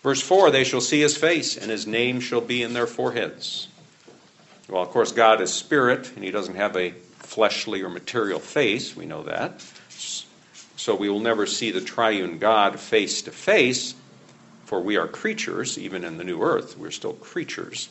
Verse 0.07 0.21
4 0.21 0.51
They 0.51 0.63
shall 0.63 0.79
see 0.79 1.01
his 1.01 1.17
face, 1.17 1.57
and 1.57 1.69
his 1.69 1.85
name 1.85 2.21
shall 2.21 2.39
be 2.39 2.63
in 2.63 2.71
their 2.71 2.87
foreheads. 2.87 3.67
Well, 4.69 4.81
of 4.81 4.87
course, 4.87 5.11
God 5.11 5.41
is 5.41 5.51
spirit, 5.51 6.09
and 6.15 6.23
he 6.23 6.31
doesn't 6.31 6.55
have 6.55 6.77
a 6.77 6.91
fleshly 7.19 7.81
or 7.81 7.89
material 7.89 8.39
face. 8.39 8.95
We 8.95 9.05
know 9.05 9.23
that. 9.23 9.61
So 9.89 10.95
we 10.95 11.09
will 11.09 11.19
never 11.19 11.45
see 11.45 11.71
the 11.71 11.81
triune 11.81 12.37
God 12.37 12.79
face 12.79 13.23
to 13.23 13.31
face, 13.31 13.95
for 14.63 14.79
we 14.79 14.95
are 14.95 15.09
creatures, 15.09 15.77
even 15.77 16.05
in 16.05 16.15
the 16.15 16.23
new 16.23 16.41
earth. 16.41 16.77
We're 16.77 16.91
still 16.91 17.11
creatures, 17.11 17.89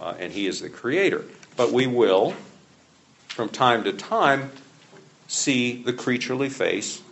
uh, 0.00 0.14
and 0.20 0.32
he 0.32 0.46
is 0.46 0.60
the 0.60 0.70
creator. 0.70 1.24
But 1.56 1.72
we 1.72 1.88
will, 1.88 2.36
from 3.26 3.48
time 3.48 3.82
to 3.82 3.92
time, 3.92 4.52
see 5.26 5.82
the 5.82 5.92
creaturely 5.92 6.48
face 6.48 7.02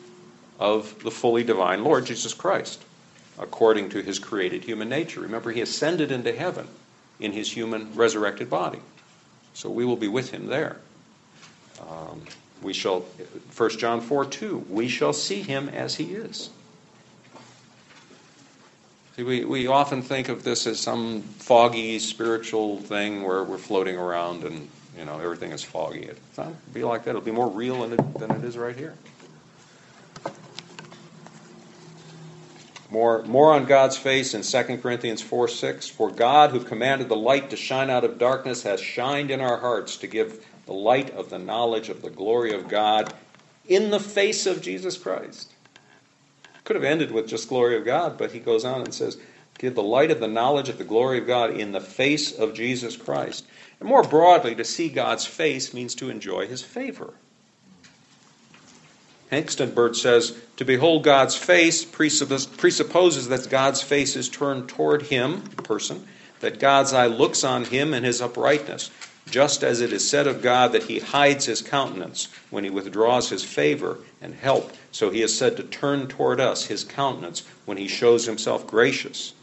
of 0.60 1.02
the 1.02 1.10
fully 1.10 1.42
divine 1.42 1.82
Lord 1.82 2.06
Jesus 2.06 2.34
Christ, 2.34 2.80
according 3.38 3.90
to 3.90 4.02
his 4.02 4.18
created 4.18 4.64
human 4.64 4.88
nature. 4.88 5.20
Remember, 5.20 5.50
he 5.50 5.60
ascended 5.60 6.10
into 6.10 6.32
heaven 6.32 6.68
in 7.20 7.32
his 7.32 7.50
human 7.50 7.94
resurrected 7.94 8.50
body. 8.50 8.80
So 9.54 9.70
we 9.70 9.84
will 9.84 9.96
be 9.96 10.08
with 10.08 10.30
him 10.30 10.46
there. 10.46 10.76
Um, 11.80 12.22
we 12.62 12.72
shall, 12.72 13.00
1 13.56 13.70
John 13.70 14.00
4 14.00 14.24
2, 14.24 14.66
we 14.68 14.88
shall 14.88 15.12
see 15.12 15.42
him 15.42 15.68
as 15.68 15.94
he 15.96 16.14
is. 16.14 16.50
See, 19.16 19.22
we, 19.22 19.44
we 19.44 19.66
often 19.68 20.02
think 20.02 20.28
of 20.28 20.42
this 20.42 20.66
as 20.66 20.80
some 20.80 21.22
foggy 21.22 22.00
spiritual 22.00 22.80
thing 22.80 23.22
where 23.22 23.44
we're 23.44 23.58
floating 23.58 23.96
around 23.96 24.42
and 24.42 24.68
you 24.98 25.04
know 25.04 25.20
everything 25.20 25.52
is 25.52 25.62
foggy. 25.62 26.02
It's 26.02 26.38
not 26.38 26.52
be 26.72 26.82
like 26.82 27.04
that. 27.04 27.10
It'll 27.10 27.22
be 27.22 27.30
more 27.30 27.48
real 27.48 27.84
it, 27.84 28.18
than 28.18 28.32
it 28.32 28.44
is 28.44 28.58
right 28.58 28.74
here. 28.74 28.94
More, 32.94 33.24
more 33.24 33.52
on 33.52 33.64
God's 33.64 33.96
face 33.96 34.34
in 34.34 34.42
2 34.42 34.76
Corinthians 34.78 35.20
4 35.20 35.48
6. 35.48 35.88
For 35.88 36.12
God, 36.12 36.50
who 36.50 36.60
commanded 36.60 37.08
the 37.08 37.16
light 37.16 37.50
to 37.50 37.56
shine 37.56 37.90
out 37.90 38.04
of 38.04 38.18
darkness, 38.18 38.62
has 38.62 38.80
shined 38.80 39.32
in 39.32 39.40
our 39.40 39.56
hearts 39.56 39.96
to 39.96 40.06
give 40.06 40.46
the 40.66 40.74
light 40.74 41.10
of 41.10 41.28
the 41.28 41.40
knowledge 41.40 41.88
of 41.88 42.02
the 42.02 42.10
glory 42.10 42.54
of 42.54 42.68
God 42.68 43.12
in 43.66 43.90
the 43.90 43.98
face 43.98 44.46
of 44.46 44.62
Jesus 44.62 44.96
Christ. 44.96 45.50
Could 46.62 46.76
have 46.76 46.84
ended 46.84 47.10
with 47.10 47.26
just 47.26 47.48
glory 47.48 47.76
of 47.76 47.84
God, 47.84 48.16
but 48.16 48.30
he 48.30 48.38
goes 48.38 48.64
on 48.64 48.82
and 48.82 48.94
says, 48.94 49.18
Give 49.58 49.74
the 49.74 49.82
light 49.82 50.12
of 50.12 50.20
the 50.20 50.28
knowledge 50.28 50.68
of 50.68 50.78
the 50.78 50.84
glory 50.84 51.18
of 51.18 51.26
God 51.26 51.50
in 51.50 51.72
the 51.72 51.80
face 51.80 52.30
of 52.30 52.54
Jesus 52.54 52.96
Christ. 52.96 53.44
And 53.80 53.88
more 53.88 54.04
broadly, 54.04 54.54
to 54.54 54.64
see 54.64 54.88
God's 54.88 55.26
face 55.26 55.74
means 55.74 55.96
to 55.96 56.10
enjoy 56.10 56.46
his 56.46 56.62
favor. 56.62 57.14
Hengstenberg 59.34 59.96
says, 59.96 60.38
To 60.56 60.64
behold 60.64 61.02
God's 61.02 61.34
face 61.34 61.84
presupposes 61.84 63.28
that 63.28 63.50
God's 63.50 63.82
face 63.82 64.16
is 64.16 64.28
turned 64.28 64.68
toward 64.68 65.02
him, 65.02 65.42
person, 65.42 66.06
that 66.40 66.60
God's 66.60 66.92
eye 66.92 67.06
looks 67.06 67.42
on 67.42 67.64
him 67.64 67.92
and 67.92 68.06
his 68.06 68.22
uprightness, 68.22 68.90
just 69.30 69.64
as 69.64 69.80
it 69.80 69.92
is 69.92 70.08
said 70.08 70.26
of 70.26 70.42
God 70.42 70.72
that 70.72 70.84
he 70.84 71.00
hides 71.00 71.46
his 71.46 71.62
countenance 71.62 72.28
when 72.50 72.64
he 72.64 72.70
withdraws 72.70 73.30
his 73.30 73.42
favor 73.42 73.98
and 74.20 74.34
help. 74.34 74.72
So 74.92 75.10
he 75.10 75.22
is 75.22 75.36
said 75.36 75.56
to 75.56 75.62
turn 75.64 76.06
toward 76.06 76.40
us 76.40 76.66
his 76.66 76.84
countenance 76.84 77.42
when 77.64 77.78
he 77.78 77.88
shows 77.88 78.26
himself 78.26 78.66
gracious. 78.66 79.34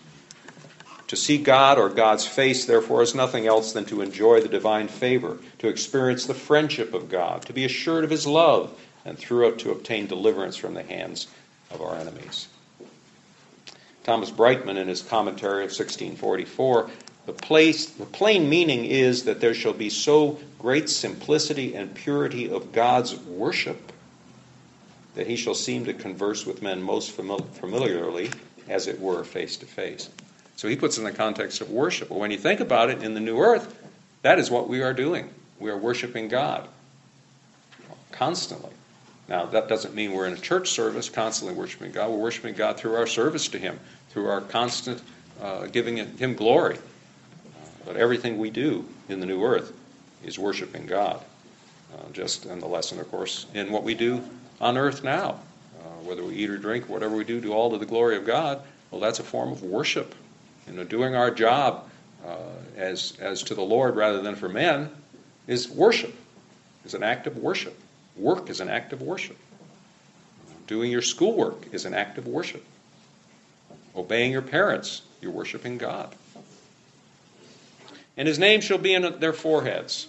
To 1.07 1.17
see 1.17 1.37
God 1.37 1.77
or 1.77 1.89
God's 1.89 2.25
face, 2.25 2.63
therefore, 2.63 3.01
is 3.01 3.13
nothing 3.13 3.45
else 3.45 3.73
than 3.73 3.83
to 3.85 4.01
enjoy 4.01 4.39
the 4.39 4.47
divine 4.47 4.87
favor, 4.87 5.39
to 5.59 5.67
experience 5.67 6.25
the 6.25 6.33
friendship 6.33 6.93
of 6.93 7.09
God, 7.09 7.41
to 7.47 7.53
be 7.53 7.65
assured 7.65 8.05
of 8.05 8.09
his 8.09 8.25
love, 8.25 8.71
and 9.05 9.17
through 9.17 9.49
it 9.49 9.59
to 9.59 9.71
obtain 9.71 10.07
deliverance 10.07 10.55
from 10.55 10.73
the 10.73 10.83
hands 10.83 11.27
of 11.71 11.81
our 11.81 11.95
enemies. 11.95 12.47
Thomas 14.03 14.31
Brightman, 14.31 14.77
in 14.77 14.87
his 14.87 15.01
commentary 15.01 15.63
of 15.63 15.69
1644, 15.69 16.89
the, 17.27 17.33
place, 17.33 17.85
the 17.85 18.05
plain 18.05 18.49
meaning 18.49 18.85
is 18.85 19.25
that 19.25 19.39
there 19.39 19.53
shall 19.53 19.73
be 19.73 19.89
so 19.89 20.39
great 20.57 20.89
simplicity 20.89 21.75
and 21.75 21.93
purity 21.93 22.49
of 22.49 22.71
God's 22.71 23.15
worship 23.15 23.91
that 25.15 25.27
he 25.27 25.35
shall 25.35 25.53
seem 25.53 25.85
to 25.85 25.93
converse 25.93 26.45
with 26.45 26.61
men 26.61 26.81
most 26.81 27.11
familiarly, 27.11 28.31
as 28.69 28.87
it 28.87 28.99
were, 28.99 29.23
face 29.23 29.57
to 29.57 29.65
face. 29.65 30.09
So 30.55 30.67
he 30.67 30.75
puts 30.75 30.97
in 30.97 31.03
the 31.03 31.11
context 31.11 31.61
of 31.61 31.69
worship. 31.69 32.09
But 32.09 32.17
when 32.17 32.31
you 32.31 32.37
think 32.37 32.59
about 32.59 32.89
it 32.89 33.03
in 33.03 33.13
the 33.13 33.19
new 33.19 33.39
earth, 33.39 33.77
that 34.21 34.39
is 34.39 34.49
what 34.49 34.69
we 34.69 34.81
are 34.81 34.93
doing. 34.93 35.29
We 35.59 35.69
are 35.69 35.77
worshiping 35.77 36.27
God 36.27 36.67
constantly. 38.11 38.71
Now, 39.27 39.45
that 39.45 39.67
doesn't 39.67 39.95
mean 39.95 40.13
we're 40.13 40.27
in 40.27 40.33
a 40.33 40.37
church 40.37 40.69
service 40.69 41.09
constantly 41.09 41.55
worshiping 41.55 41.91
God. 41.91 42.09
We're 42.09 42.17
worshiping 42.17 42.53
God 42.53 42.77
through 42.77 42.95
our 42.95 43.07
service 43.07 43.47
to 43.49 43.57
Him, 43.59 43.79
through 44.09 44.27
our 44.27 44.41
constant 44.41 45.01
uh, 45.41 45.67
giving 45.67 45.97
Him 45.97 46.35
glory. 46.35 46.75
Uh, 46.75 47.67
but 47.85 47.95
everything 47.95 48.37
we 48.37 48.49
do 48.49 48.85
in 49.09 49.19
the 49.19 49.25
new 49.25 49.43
earth 49.43 49.73
is 50.23 50.37
worshiping 50.37 50.85
God. 50.85 51.23
Uh, 51.93 52.09
just 52.13 52.45
in 52.45 52.59
the 52.59 52.67
lesson, 52.67 52.99
of 52.99 53.09
course, 53.09 53.47
in 53.53 53.71
what 53.71 53.83
we 53.83 53.93
do 53.93 54.21
on 54.59 54.77
earth 54.77 55.03
now. 55.03 55.39
Uh, 55.79 55.87
whether 56.03 56.23
we 56.23 56.35
eat 56.35 56.49
or 56.49 56.57
drink, 56.57 56.87
whatever 56.87 57.15
we 57.15 57.23
do, 57.23 57.41
do 57.41 57.53
all 57.53 57.71
to 57.71 57.77
the 57.77 57.85
glory 57.85 58.15
of 58.15 58.25
God. 58.25 58.61
Well, 58.91 59.01
that's 59.01 59.19
a 59.19 59.23
form 59.23 59.51
of 59.51 59.63
worship. 59.63 60.13
You 60.67 60.73
know, 60.73 60.83
doing 60.83 61.15
our 61.15 61.31
job 61.31 61.89
uh, 62.25 62.37
as, 62.77 63.13
as 63.19 63.43
to 63.43 63.55
the 63.55 63.61
Lord 63.61 63.95
rather 63.95 64.21
than 64.21 64.35
for 64.35 64.47
men 64.47 64.89
is 65.47 65.69
worship, 65.69 66.13
is 66.85 66.93
an 66.93 67.03
act 67.03 67.27
of 67.27 67.37
worship. 67.37 67.77
Work 68.15 68.49
is 68.49 68.59
an 68.59 68.69
act 68.69 68.93
of 68.93 69.01
worship. 69.01 69.37
Doing 70.67 70.91
your 70.91 71.01
schoolwork 71.01 71.73
is 71.73 71.85
an 71.85 71.93
act 71.93 72.17
of 72.17 72.27
worship. 72.27 72.63
Obeying 73.95 74.31
your 74.31 74.41
parents, 74.41 75.01
you're 75.21 75.31
worshiping 75.31 75.77
God. 75.77 76.15
And 78.17 78.27
his 78.27 78.39
name 78.39 78.61
shall 78.61 78.77
be 78.77 78.93
in 78.93 79.19
their 79.19 79.33
foreheads. 79.33 80.07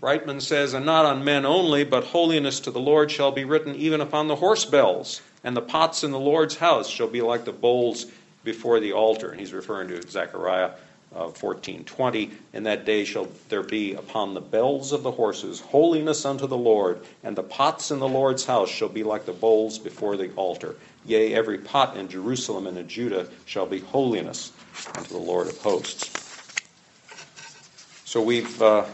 Brightman 0.00 0.40
says, 0.40 0.74
And 0.74 0.84
not 0.84 1.06
on 1.06 1.24
men 1.24 1.46
only, 1.46 1.84
but 1.84 2.04
holiness 2.04 2.60
to 2.60 2.70
the 2.70 2.80
Lord 2.80 3.10
shall 3.10 3.32
be 3.32 3.44
written 3.44 3.74
even 3.74 4.00
upon 4.00 4.28
the 4.28 4.36
horse 4.36 4.64
bells, 4.64 5.22
and 5.42 5.56
the 5.56 5.62
pots 5.62 6.04
in 6.04 6.10
the 6.10 6.20
Lord's 6.20 6.56
house 6.56 6.88
shall 6.88 7.08
be 7.08 7.22
like 7.22 7.44
the 7.44 7.52
bowls 7.52 8.06
before 8.44 8.78
the 8.78 8.92
altar. 8.92 9.30
And 9.30 9.40
he's 9.40 9.52
referring 9.52 9.88
to 9.88 10.02
Zechariah 10.02 10.72
uh, 11.16 11.28
14:20, 11.28 12.30
in 12.52 12.64
that 12.64 12.84
day 12.84 13.04
shall 13.04 13.28
there 13.48 13.62
be 13.62 13.94
upon 13.94 14.34
the 14.34 14.40
bells 14.40 14.92
of 14.92 15.02
the 15.02 15.10
horses 15.10 15.60
holiness 15.60 16.24
unto 16.24 16.46
the 16.46 16.56
Lord, 16.56 17.00
and 17.24 17.34
the 17.34 17.42
pots 17.42 17.90
in 17.90 17.98
the 17.98 18.08
Lord's 18.08 18.44
house 18.44 18.68
shall 18.68 18.88
be 18.88 19.02
like 19.02 19.24
the 19.24 19.32
bowls 19.32 19.78
before 19.78 20.16
the 20.16 20.30
altar. 20.34 20.76
Yea, 21.06 21.34
every 21.34 21.58
pot 21.58 21.96
in 21.96 22.08
Jerusalem 22.08 22.66
and 22.66 22.76
in 22.76 22.88
Judah 22.88 23.28
shall 23.46 23.66
be 23.66 23.80
holiness 23.80 24.52
unto 24.94 25.10
the 25.10 25.20
Lord 25.20 25.46
of 25.48 25.56
hosts. 25.58 26.10
So 28.04 28.22
we've 28.22 28.60
uh, 28.60 28.84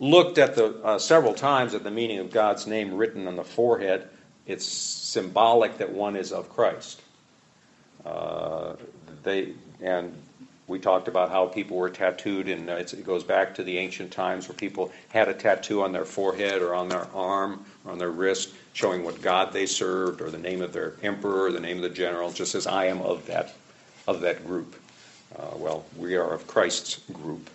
looked 0.00 0.38
at 0.38 0.56
the 0.56 0.74
uh, 0.82 0.98
several 0.98 1.34
times 1.34 1.74
at 1.74 1.84
the 1.84 1.90
meaning 1.90 2.18
of 2.18 2.30
God's 2.32 2.66
name 2.66 2.94
written 2.94 3.28
on 3.28 3.36
the 3.36 3.44
forehead. 3.44 4.08
It's 4.46 4.66
symbolic 4.66 5.78
that 5.78 5.92
one 5.92 6.16
is 6.16 6.32
of 6.32 6.48
Christ. 6.50 7.02
Uh, 8.04 8.76
they 9.22 9.52
and 9.80 10.14
we 10.68 10.80
talked 10.80 11.06
about 11.06 11.30
how 11.30 11.46
people 11.46 11.76
were 11.76 11.90
tattooed, 11.90 12.48
and 12.48 12.68
it 12.68 13.06
goes 13.06 13.22
back 13.22 13.54
to 13.54 13.62
the 13.62 13.78
ancient 13.78 14.10
times 14.10 14.48
where 14.48 14.56
people 14.56 14.92
had 15.10 15.28
a 15.28 15.34
tattoo 15.34 15.82
on 15.82 15.92
their 15.92 16.04
forehead 16.04 16.60
or 16.60 16.74
on 16.74 16.88
their 16.88 17.06
arm 17.14 17.64
or 17.84 17.92
on 17.92 17.98
their 17.98 18.10
wrist, 18.10 18.52
showing 18.72 19.04
what 19.04 19.22
God 19.22 19.52
they 19.52 19.66
served 19.66 20.20
or 20.20 20.30
the 20.30 20.38
name 20.38 20.62
of 20.62 20.72
their 20.72 20.94
emperor 21.02 21.44
or 21.44 21.52
the 21.52 21.60
name 21.60 21.76
of 21.76 21.82
the 21.84 21.88
general, 21.88 22.32
just 22.32 22.54
as 22.56 22.66
I 22.66 22.86
am 22.86 23.00
of 23.02 23.26
that 23.26 23.54
of 24.08 24.20
that 24.22 24.44
group. 24.46 24.76
Uh, 25.36 25.56
well, 25.56 25.84
we 25.96 26.16
are 26.16 26.32
of 26.32 26.46
Christ's 26.46 27.00
group. 27.12 27.50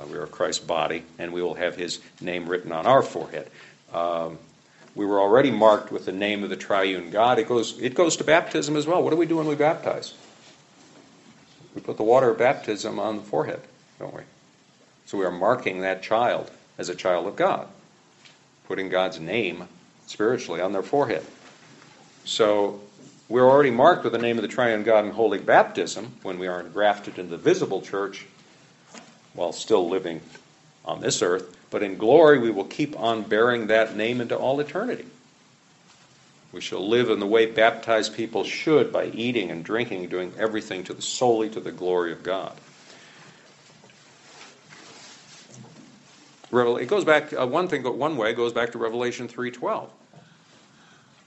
Uh, 0.00 0.06
we 0.06 0.16
are 0.16 0.26
Christ's 0.26 0.64
body, 0.64 1.02
and 1.18 1.32
we 1.32 1.42
will 1.42 1.54
have 1.54 1.76
His 1.76 2.00
name 2.20 2.48
written 2.48 2.72
on 2.72 2.86
our 2.86 3.02
forehead. 3.02 3.50
Um, 3.92 4.38
we 4.94 5.04
were 5.04 5.20
already 5.20 5.50
marked 5.50 5.92
with 5.92 6.06
the 6.06 6.12
name 6.12 6.42
of 6.42 6.48
the 6.48 6.56
triune 6.56 7.10
God. 7.10 7.38
It 7.38 7.48
goes 7.48 7.78
it 7.78 7.94
goes 7.94 8.16
to 8.16 8.24
baptism 8.24 8.76
as 8.76 8.86
well. 8.86 9.02
What 9.02 9.10
do 9.10 9.16
we 9.16 9.26
do 9.26 9.36
when 9.36 9.46
we 9.46 9.54
baptize? 9.54 10.14
We 11.76 11.82
put 11.82 11.98
the 11.98 12.02
water 12.02 12.30
of 12.30 12.38
baptism 12.38 12.98
on 12.98 13.18
the 13.18 13.22
forehead, 13.22 13.60
don't 14.00 14.14
we? 14.14 14.22
So 15.04 15.18
we 15.18 15.24
are 15.24 15.30
marking 15.30 15.82
that 15.82 16.02
child 16.02 16.50
as 16.78 16.88
a 16.88 16.94
child 16.94 17.28
of 17.28 17.36
God. 17.36 17.68
putting 18.66 18.88
God's 18.88 19.20
name 19.20 19.68
spiritually 20.06 20.60
on 20.60 20.72
their 20.72 20.82
forehead. 20.82 21.24
So 22.24 22.80
we're 23.28 23.48
already 23.48 23.70
marked 23.70 24.04
with 24.04 24.12
the 24.12 24.18
name 24.18 24.38
of 24.38 24.42
the 24.42 24.48
triune 24.48 24.82
God 24.82 25.04
in 25.04 25.12
holy 25.12 25.38
baptism 25.38 26.12
when 26.22 26.38
we 26.38 26.46
are 26.46 26.60
engrafted 26.60 27.18
into 27.18 27.30
the 27.30 27.36
visible 27.36 27.80
church 27.80 28.26
while 29.34 29.52
still 29.52 29.88
living 29.88 30.20
on 30.84 31.00
this 31.00 31.22
earth. 31.22 31.56
But 31.70 31.82
in 31.82 31.96
glory, 31.96 32.38
we 32.38 32.50
will 32.50 32.64
keep 32.64 32.98
on 32.98 33.22
bearing 33.22 33.68
that 33.68 33.96
name 33.96 34.20
into 34.20 34.36
all 34.36 34.58
eternity. 34.60 35.04
We 36.56 36.62
shall 36.62 36.88
live 36.88 37.10
in 37.10 37.20
the 37.20 37.26
way 37.26 37.44
baptized 37.44 38.16
people 38.16 38.42
should 38.42 38.90
by 38.90 39.08
eating 39.08 39.50
and 39.50 39.62
drinking, 39.62 40.08
doing 40.08 40.32
everything 40.38 40.84
to 40.84 40.94
the 40.94 41.02
solely 41.02 41.50
to 41.50 41.60
the 41.60 41.70
glory 41.70 42.12
of 42.12 42.22
God. 42.22 42.56
It 46.50 46.88
goes 46.88 47.04
back 47.04 47.34
uh, 47.34 47.46
one 47.46 47.68
thing, 47.68 47.82
one 47.82 48.16
way 48.16 48.32
goes 48.32 48.54
back 48.54 48.72
to 48.72 48.78
Revelation 48.78 49.28
three 49.28 49.50
twelve. 49.50 49.90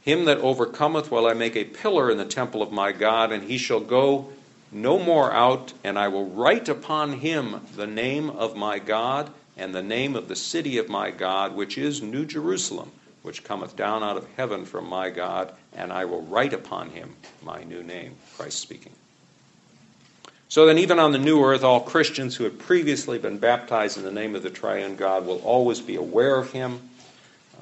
Him 0.02 0.26
that 0.26 0.40
overcometh 0.40 1.12
will 1.12 1.28
I 1.28 1.34
make 1.34 1.56
a 1.56 1.64
pillar 1.64 2.10
in 2.10 2.18
the 2.18 2.26
temple 2.26 2.64
of 2.64 2.72
my 2.72 2.92
God, 2.92 3.32
and 3.32 3.44
he 3.44 3.60
shall 3.60 3.82
go 3.82 4.34
no 4.72 4.98
more 4.98 5.32
out, 5.32 5.74
and 5.84 6.00
I 6.00 6.08
will 6.08 6.26
write 6.26 6.68
upon 6.68 7.20
him 7.20 7.62
the 7.76 7.86
name 7.86 8.32
of 8.32 8.56
my 8.56 8.80
God 8.80 9.30
and 9.56 9.76
the 9.76 9.84
name 9.84 10.16
of 10.16 10.28
the 10.28 10.36
city 10.36 10.80
of 10.80 10.90
my 10.90 11.12
God, 11.12 11.56
which 11.56 11.78
is 11.78 12.02
New 12.02 12.26
Jerusalem, 12.26 12.92
which 13.22 13.44
cometh 13.44 13.76
down 13.76 14.04
out 14.04 14.18
of 14.18 14.28
heaven 14.38 14.66
from 14.66 14.88
my 14.88 15.10
God, 15.10 15.54
and 15.76 15.92
I 15.92 16.06
will 16.06 16.22
write 16.24 16.54
upon 16.54 16.90
him 16.90 17.16
my 17.44 17.64
new 17.64 17.84
name. 17.84 18.16
Christ 18.38 18.60
speaking. 18.60 18.94
So 20.48 20.66
then, 20.66 20.80
even 20.80 20.98
on 20.98 21.12
the 21.12 21.20
new 21.20 21.44
earth, 21.44 21.64
all 21.64 21.82
Christians 21.82 22.36
who 22.36 22.44
have 22.46 22.58
previously 22.58 23.20
been 23.20 23.38
baptized 23.38 23.98
in 23.98 24.04
the 24.04 24.12
name 24.12 24.36
of 24.36 24.42
the 24.42 24.50
triune 24.50 24.96
God 24.96 25.26
will 25.28 25.40
always 25.40 25.80
be 25.80 25.96
aware 25.96 26.38
of 26.38 26.52
him, 26.52 26.80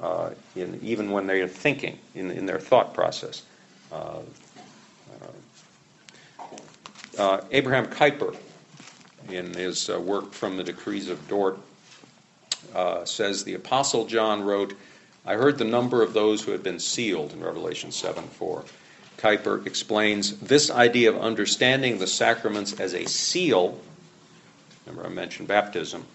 uh, 0.00 0.30
in, 0.56 0.80
even 0.82 1.10
when 1.10 1.26
they 1.26 1.42
are 1.42 1.48
thinking, 1.48 1.98
in, 2.14 2.30
in 2.30 2.46
their 2.46 2.58
thought 2.58 2.94
process. 2.94 3.42
Uh, 3.92 4.20
uh, 6.40 6.44
uh 7.18 7.40
Abraham 7.50 7.86
Kuyper, 7.86 8.34
in 9.28 9.52
his 9.52 9.90
uh, 9.90 10.00
work 10.00 10.32
from 10.32 10.56
the 10.56 10.64
Decrees 10.64 11.10
of 11.10 11.28
Dort, 11.28 11.58
uh, 12.74 13.04
says 13.04 13.44
the 13.44 13.54
Apostle 13.54 14.06
John 14.06 14.42
wrote, 14.42 14.74
I 15.28 15.34
heard 15.34 15.58
the 15.58 15.64
number 15.66 16.02
of 16.02 16.14
those 16.14 16.42
who 16.42 16.52
had 16.52 16.62
been 16.62 16.78
sealed 16.78 17.34
in 17.34 17.44
Revelation 17.44 17.92
7 17.92 18.24
4. 18.24 18.64
Kuyper 19.18 19.66
explains 19.66 20.38
this 20.38 20.70
idea 20.70 21.10
of 21.10 21.20
understanding 21.20 21.98
the 21.98 22.06
sacraments 22.06 22.80
as 22.80 22.94
a 22.94 23.06
seal, 23.06 23.78
remember 24.86 25.06
I 25.06 25.10
mentioned 25.10 25.46
baptism, 25.46 26.06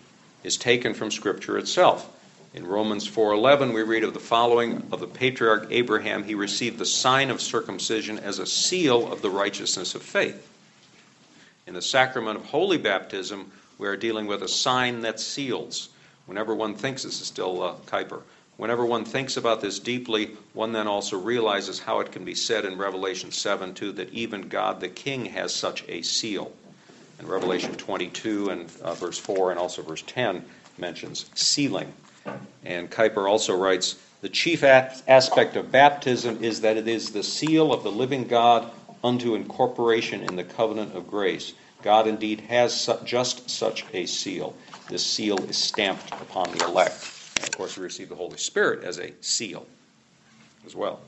is 0.43 0.57
taken 0.57 0.95
from 0.95 1.11
Scripture 1.11 1.59
itself. 1.59 2.09
In 2.55 2.65
Romans 2.65 3.07
4:11 3.07 3.71
we 3.75 3.83
read 3.83 4.03
of 4.03 4.15
the 4.15 4.19
following 4.19 4.81
of 4.91 4.99
the 4.99 5.05
patriarch 5.05 5.67
Abraham 5.69 6.23
he 6.23 6.33
received 6.33 6.79
the 6.79 6.85
sign 6.85 7.29
of 7.29 7.39
circumcision 7.39 8.17
as 8.17 8.39
a 8.39 8.47
seal 8.47 9.13
of 9.13 9.21
the 9.21 9.29
righteousness 9.29 9.93
of 9.93 10.01
faith. 10.01 10.49
In 11.67 11.75
the 11.75 11.83
sacrament 11.83 12.39
of 12.39 12.45
holy 12.45 12.79
baptism 12.79 13.51
we 13.77 13.87
are 13.87 13.95
dealing 13.95 14.25
with 14.25 14.41
a 14.41 14.47
sign 14.47 15.01
that 15.01 15.19
seals. 15.19 15.89
Whenever 16.25 16.55
one 16.55 16.73
thinks 16.73 17.03
this 17.03 17.21
is 17.21 17.27
still 17.27 17.61
uh, 17.61 17.75
Kuyper. 17.85 18.23
Whenever 18.57 18.85
one 18.85 19.03
thinks 19.03 19.35
about 19.35 19.61
this 19.61 19.79
deeply, 19.79 20.37
one 20.53 20.71
then 20.71 20.87
also 20.87 21.17
realizes 21.17 21.79
how 21.79 21.99
it 21.99 22.11
can 22.11 22.23
be 22.23 22.35
said 22.35 22.65
in 22.65 22.77
Revelation 22.77 23.31
7 23.31 23.73
2 23.73 23.91
that 23.93 24.13
even 24.13 24.47
God 24.47 24.79
the 24.79 24.89
King 24.89 25.25
has 25.25 25.53
such 25.53 25.83
a 25.87 26.01
seal. 26.03 26.51
And 27.17 27.27
Revelation 27.27 27.73
22 27.75 28.49
and 28.49 28.71
uh, 28.81 28.93
verse 28.93 29.17
4 29.17 29.51
and 29.51 29.59
also 29.59 29.81
verse 29.81 30.03
10 30.05 30.45
mentions 30.77 31.29
sealing. 31.33 31.91
And 32.63 32.89
Kuyper 32.91 33.29
also 33.29 33.55
writes 33.55 33.95
The 34.21 34.29
chief 34.29 34.63
aspect 34.63 35.55
of 35.55 35.71
baptism 35.71 36.43
is 36.43 36.61
that 36.61 36.77
it 36.77 36.87
is 36.87 37.11
the 37.11 37.23
seal 37.23 37.73
of 37.73 37.83
the 37.83 37.91
living 37.91 38.27
God 38.27 38.69
unto 39.03 39.35
incorporation 39.35 40.21
in 40.21 40.35
the 40.35 40.43
covenant 40.43 40.95
of 40.95 41.09
grace. 41.09 41.53
God 41.81 42.07
indeed 42.07 42.39
has 42.41 42.73
su- 42.73 42.97
just 43.03 43.49
such 43.49 43.83
a 43.93 44.05
seal. 44.05 44.55
This 44.89 45.05
seal 45.05 45.43
is 45.49 45.57
stamped 45.57 46.11
upon 46.13 46.51
the 46.51 46.65
elect. 46.65 47.12
And 47.37 47.47
of 47.47 47.55
course, 47.55 47.77
we 47.77 47.83
receive 47.83 48.09
the 48.09 48.15
Holy 48.15 48.37
Spirit 48.37 48.83
as 48.83 48.99
a 48.99 49.13
seal 49.21 49.65
as 50.65 50.75
well. 50.75 51.01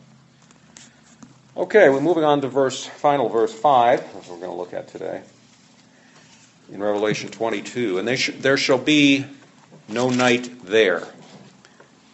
Okay, 1.58 1.88
we're 1.90 2.02
moving 2.02 2.26
on 2.26 2.42
to 2.42 2.48
verse, 2.50 2.86
final 2.86 3.30
verse 3.30 3.54
5, 3.54 4.00
as 4.00 4.28
we're 4.28 4.38
going 4.38 4.52
to 4.52 4.58
look 4.58 4.74
at 4.74 4.90
today. 4.90 5.22
In 6.72 6.84
Revelation 6.84 7.30
22. 7.30 8.00
And 8.00 8.20
sh- 8.20 8.32
there 8.40 8.58
shall 8.58 8.78
be 8.78 9.26
no 9.88 10.10
night 10.10 10.66
there, 10.66 11.08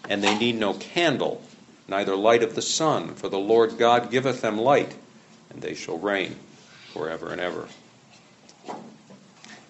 and 0.10 0.24
they 0.24 0.38
need 0.38 0.58
no 0.58 0.74
candle, 0.76 1.42
neither 1.88 2.16
light 2.16 2.44
of 2.44 2.54
the 2.54 2.62
sun, 2.62 3.16
for 3.16 3.30
the 3.30 3.40
Lord 3.40 3.78
God 3.78 4.12
giveth 4.12 4.42
them 4.42 4.60
light, 4.60 4.94
and 5.50 5.62
they 5.62 5.74
shall 5.74 5.98
reign 5.98 6.36
forever 6.94 7.32
and 7.32 7.42
ever. 7.42 7.68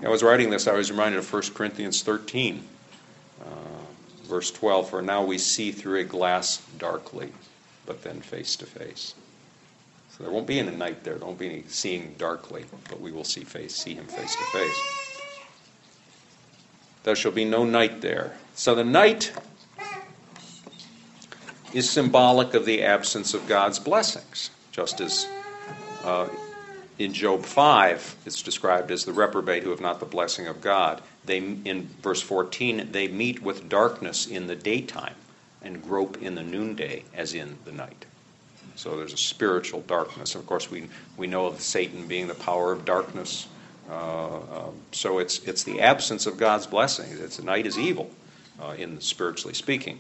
I 0.03 0.09
was 0.09 0.23
writing 0.23 0.49
this, 0.49 0.67
I 0.67 0.73
was 0.73 0.89
reminded 0.89 1.19
of 1.19 1.31
1 1.31 1.43
Corinthians 1.53 2.01
13. 2.01 2.67
Uh, 3.39 3.45
verse 4.31 4.49
12 4.49 4.89
For 4.89 5.01
now 5.01 5.23
we 5.23 5.37
see 5.37 5.73
through 5.73 5.99
a 5.99 6.03
glass 6.05 6.65
darkly, 6.79 7.33
but 7.85 8.01
then 8.01 8.21
face 8.21 8.55
to 8.55 8.65
face. 8.65 9.13
So 10.11 10.23
there 10.23 10.31
won't 10.31 10.47
be 10.47 10.57
any 10.57 10.71
night 10.71 11.03
there. 11.03 11.15
There 11.15 11.27
won't 11.27 11.37
be 11.37 11.47
any 11.47 11.63
seeing 11.67 12.15
darkly, 12.17 12.65
but 12.89 13.01
we 13.01 13.11
will 13.11 13.25
see 13.25 13.43
face, 13.43 13.75
see 13.75 13.93
him 13.93 14.05
face 14.05 14.33
to 14.33 14.43
face. 14.57 14.81
There 17.03 17.15
shall 17.15 17.33
be 17.33 17.43
no 17.43 17.65
night 17.65 17.99
there. 17.99 18.37
So 18.55 18.73
the 18.73 18.85
night 18.85 19.33
is 21.73 21.89
symbolic 21.89 22.53
of 22.53 22.65
the 22.65 22.83
absence 22.83 23.33
of 23.33 23.47
God's 23.47 23.79
blessings, 23.79 24.49
just 24.71 25.01
as 25.01 25.27
uh, 26.05 26.29
in 26.99 27.13
Job 27.13 27.43
5 27.43 28.15
it's 28.25 28.41
described 28.41 28.91
as 28.91 29.03
the 29.03 29.13
reprobate 29.13 29.63
who 29.63 29.71
have 29.71 29.81
not 29.81 29.99
the 29.99 30.05
blessing 30.05 30.47
of 30.47 30.61
God 30.61 31.01
they 31.25 31.37
in 31.37 31.89
verse 32.01 32.21
14 32.21 32.89
they 32.91 33.07
meet 33.07 33.41
with 33.41 33.69
darkness 33.69 34.27
in 34.27 34.47
the 34.47 34.55
daytime 34.55 35.15
and 35.61 35.83
grope 35.83 36.21
in 36.21 36.35
the 36.35 36.43
noonday 36.43 37.03
as 37.13 37.33
in 37.33 37.57
the 37.65 37.71
night. 37.71 38.05
So 38.75 38.97
there's 38.97 39.13
a 39.13 39.17
spiritual 39.17 39.81
darkness. 39.81 40.35
Of 40.35 40.45
course 40.47 40.71
we 40.71 40.87
we 41.17 41.27
know 41.27 41.45
of 41.45 41.61
satan 41.61 42.07
being 42.07 42.27
the 42.27 42.35
power 42.35 42.71
of 42.71 42.85
darkness. 42.85 43.47
Uh, 43.89 44.37
uh, 44.37 44.69
so 44.91 45.19
it's 45.19 45.39
it's 45.39 45.63
the 45.63 45.81
absence 45.81 46.25
of 46.25 46.37
god's 46.37 46.67
blessing. 46.67 47.05
it's 47.11 47.37
the 47.37 47.43
night 47.43 47.65
is 47.65 47.77
evil 47.77 48.09
uh, 48.61 48.73
in 48.77 48.99
spiritually 49.01 49.53
speaking. 49.53 49.99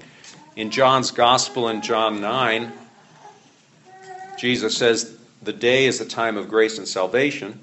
In 0.55 0.71
john's 0.71 1.11
gospel 1.11 1.69
in 1.69 1.81
john 1.81 2.19
9 2.19 2.71
jesus 4.37 4.75
says 4.77 5.17
the 5.43 5.53
day 5.53 5.85
is 5.85 5.99
the 5.99 6.05
time 6.05 6.37
of 6.37 6.49
grace 6.49 6.77
and 6.77 6.87
salvation 6.87 7.59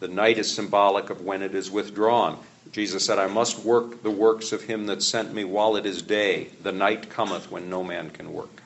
the 0.00 0.08
night 0.08 0.38
is 0.38 0.52
symbolic 0.52 1.10
of 1.10 1.22
when 1.22 1.42
it 1.42 1.54
is 1.54 1.70
withdrawn. 1.70 2.38
Jesus 2.72 3.04
said, 3.04 3.18
I 3.18 3.26
must 3.26 3.64
work 3.64 4.02
the 4.02 4.10
works 4.10 4.52
of 4.52 4.62
him 4.62 4.86
that 4.86 5.02
sent 5.02 5.32
me 5.32 5.44
while 5.44 5.76
it 5.76 5.86
is 5.86 6.02
day. 6.02 6.48
The 6.62 6.72
night 6.72 7.08
cometh 7.08 7.50
when 7.50 7.70
no 7.70 7.82
man 7.82 8.10
can 8.10 8.32
work. 8.32 8.62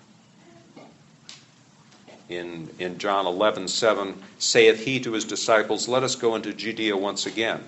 In, 2.29 2.69
in 2.79 2.99
John 2.99 3.27
11, 3.27 3.69
7, 3.69 4.21
saith 4.39 4.85
he 4.85 4.99
to 5.01 5.13
his 5.13 5.25
disciples, 5.25 5.89
Let 5.89 6.03
us 6.03 6.17
go 6.17 6.35
into 6.35 6.53
Judea 6.53 6.97
once 6.97 7.27
again. 7.27 7.63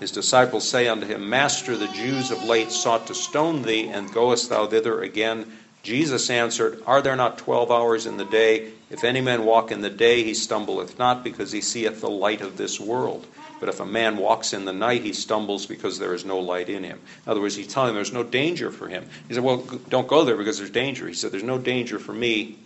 His 0.00 0.10
disciples 0.10 0.68
say 0.68 0.88
unto 0.88 1.06
him, 1.06 1.28
Master, 1.28 1.76
the 1.76 1.88
Jews 1.88 2.30
of 2.30 2.42
late 2.44 2.72
sought 2.72 3.06
to 3.06 3.14
stone 3.14 3.62
thee, 3.62 3.88
and 3.88 4.12
goest 4.12 4.48
thou 4.48 4.66
thither 4.66 5.02
again? 5.02 5.58
Jesus 5.82 6.28
answered, 6.28 6.82
Are 6.86 7.00
there 7.00 7.16
not 7.16 7.38
twelve 7.38 7.70
hours 7.70 8.06
in 8.06 8.16
the 8.16 8.24
day? 8.24 8.72
If 8.90 9.04
any 9.04 9.20
man 9.20 9.44
walk 9.44 9.70
in 9.70 9.80
the 9.80 9.90
day, 9.90 10.22
he 10.22 10.34
stumbleth 10.34 10.98
not, 10.98 11.24
because 11.24 11.52
he 11.52 11.60
seeth 11.60 12.00
the 12.00 12.10
light 12.10 12.40
of 12.40 12.56
this 12.56 12.78
world. 12.78 13.26
But 13.60 13.68
if 13.68 13.80
a 13.80 13.86
man 13.86 14.16
walks 14.16 14.52
in 14.52 14.64
the 14.64 14.72
night, 14.72 15.02
he 15.02 15.12
stumbles 15.12 15.66
because 15.66 15.98
there 15.98 16.14
is 16.14 16.24
no 16.24 16.38
light 16.38 16.68
in 16.70 16.82
him. 16.82 16.98
In 17.26 17.30
other 17.30 17.40
words, 17.40 17.56
he's 17.56 17.66
telling 17.66 17.90
him 17.90 17.94
there's 17.94 18.12
no 18.12 18.24
danger 18.24 18.70
for 18.70 18.88
him. 18.88 19.08
He 19.28 19.34
said, 19.34 19.44
Well, 19.44 19.58
don't 19.88 20.08
go 20.08 20.24
there 20.24 20.36
because 20.36 20.58
there's 20.58 20.70
danger. 20.70 21.06
He 21.06 21.14
said, 21.14 21.30
There's 21.30 21.42
no 21.42 21.58
danger 21.58 21.98
for 21.98 22.12
me 22.12 22.58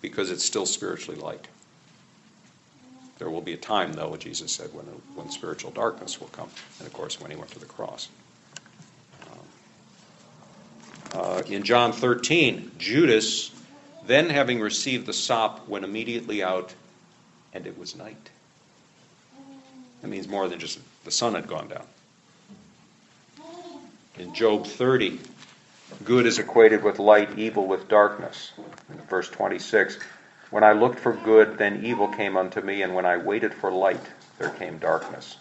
because 0.00 0.30
it's 0.30 0.44
still 0.44 0.66
spiritually 0.66 1.20
light. 1.20 1.48
There 3.18 3.30
will 3.30 3.40
be 3.40 3.52
a 3.52 3.56
time, 3.56 3.92
though, 3.92 4.16
Jesus 4.16 4.52
said, 4.52 4.74
when, 4.74 4.86
when 5.14 5.30
spiritual 5.30 5.70
darkness 5.70 6.20
will 6.20 6.28
come. 6.28 6.50
And 6.78 6.86
of 6.86 6.92
course, 6.92 7.20
when 7.20 7.30
he 7.30 7.36
went 7.36 7.52
to 7.52 7.60
the 7.60 7.66
cross. 7.66 8.08
Uh, 11.14 11.42
in 11.46 11.62
John 11.62 11.92
13, 11.92 12.72
Judas, 12.76 13.52
then 14.04 14.28
having 14.28 14.60
received 14.60 15.06
the 15.06 15.12
sop, 15.12 15.68
went 15.68 15.84
immediately 15.84 16.42
out, 16.42 16.74
and 17.52 17.68
it 17.68 17.78
was 17.78 17.94
night. 17.94 18.30
That 20.02 20.08
means 20.08 20.26
more 20.26 20.48
than 20.48 20.58
just 20.58 20.80
the 21.04 21.12
sun 21.12 21.34
had 21.34 21.46
gone 21.46 21.68
down. 21.68 21.86
In 24.18 24.34
Job 24.34 24.66
30, 24.66 25.20
good 26.04 26.26
is 26.26 26.40
equated 26.40 26.82
with 26.82 26.98
light, 26.98 27.38
evil 27.38 27.66
with 27.66 27.88
darkness. 27.88 28.50
In 28.90 28.98
verse 29.06 29.28
26, 29.28 29.98
when 30.50 30.64
I 30.64 30.72
looked 30.72 30.98
for 30.98 31.12
good, 31.12 31.58
then 31.58 31.84
evil 31.84 32.08
came 32.08 32.36
unto 32.36 32.60
me, 32.60 32.82
and 32.82 32.92
when 32.92 33.06
I 33.06 33.18
waited 33.18 33.54
for 33.54 33.70
light, 33.70 34.04
there 34.38 34.50
came 34.50 34.78
darkness. 34.78 35.36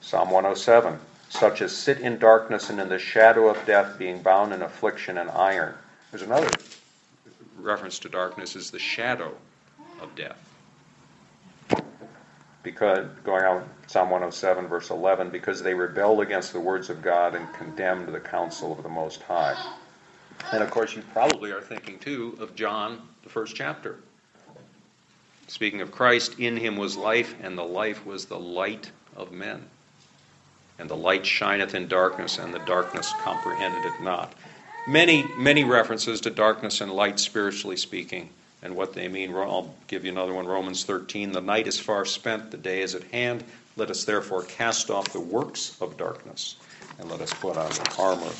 Psalm 0.00 0.30
107, 0.30 0.98
such 1.32 1.62
as 1.62 1.74
sit 1.74 1.98
in 2.00 2.18
darkness 2.18 2.68
and 2.68 2.78
in 2.78 2.90
the 2.90 2.98
shadow 2.98 3.48
of 3.48 3.64
death, 3.64 3.98
being 3.98 4.20
bound 4.20 4.52
in 4.52 4.60
affliction 4.60 5.16
and 5.16 5.30
iron. 5.30 5.74
There's 6.10 6.22
another 6.22 6.50
reference 7.58 7.98
to 8.00 8.10
darkness 8.10 8.54
is 8.54 8.70
the 8.70 8.78
shadow 8.78 9.34
of 10.02 10.14
death. 10.14 10.36
Because 12.62 13.08
going 13.24 13.44
on 13.44 13.68
Psalm 13.86 14.10
107 14.10 14.66
verse 14.66 14.90
11, 14.90 15.30
because 15.30 15.62
they 15.62 15.72
rebelled 15.72 16.20
against 16.20 16.52
the 16.52 16.60
words 16.60 16.90
of 16.90 17.00
God 17.00 17.34
and 17.34 17.50
condemned 17.54 18.08
the 18.08 18.20
counsel 18.20 18.72
of 18.72 18.82
the 18.82 18.90
Most 18.90 19.22
High. 19.22 19.56
And 20.52 20.62
of 20.62 20.70
course, 20.70 20.94
you 20.94 21.02
probably 21.14 21.50
are 21.50 21.62
thinking 21.62 21.98
too 21.98 22.36
of 22.40 22.54
John, 22.54 23.00
the 23.22 23.30
first 23.30 23.56
chapter. 23.56 24.00
Speaking 25.46 25.80
of 25.80 25.90
Christ, 25.90 26.38
in 26.38 26.58
him 26.58 26.76
was 26.76 26.94
life, 26.94 27.34
and 27.42 27.56
the 27.56 27.64
life 27.64 28.04
was 28.04 28.26
the 28.26 28.38
light 28.38 28.90
of 29.16 29.32
men. 29.32 29.66
And 30.82 30.90
the 30.90 30.96
light 30.96 31.24
shineth 31.24 31.76
in 31.76 31.86
darkness, 31.86 32.38
and 32.38 32.52
the 32.52 32.58
darkness 32.58 33.12
comprehended 33.12 33.86
it 33.86 34.00
not. 34.00 34.34
Many, 34.84 35.32
many 35.36 35.62
references 35.62 36.20
to 36.22 36.30
darkness 36.30 36.80
and 36.80 36.90
light, 36.90 37.20
spiritually 37.20 37.76
speaking, 37.76 38.30
and 38.64 38.74
what 38.74 38.92
they 38.92 39.06
mean. 39.06 39.32
I'll 39.32 39.72
give 39.86 40.04
you 40.04 40.10
another 40.10 40.34
one 40.34 40.44
Romans 40.44 40.82
13. 40.82 41.30
The 41.30 41.40
night 41.40 41.68
is 41.68 41.78
far 41.78 42.04
spent, 42.04 42.50
the 42.50 42.56
day 42.56 42.82
is 42.82 42.96
at 42.96 43.04
hand. 43.04 43.44
Let 43.76 43.90
us 43.90 44.04
therefore 44.04 44.42
cast 44.42 44.90
off 44.90 45.12
the 45.12 45.20
works 45.20 45.80
of 45.80 45.96
darkness, 45.96 46.56
and 46.98 47.08
let 47.08 47.20
us 47.20 47.32
put 47.32 47.56
on 47.56 47.70
the 47.70 47.94
armor 47.96 48.32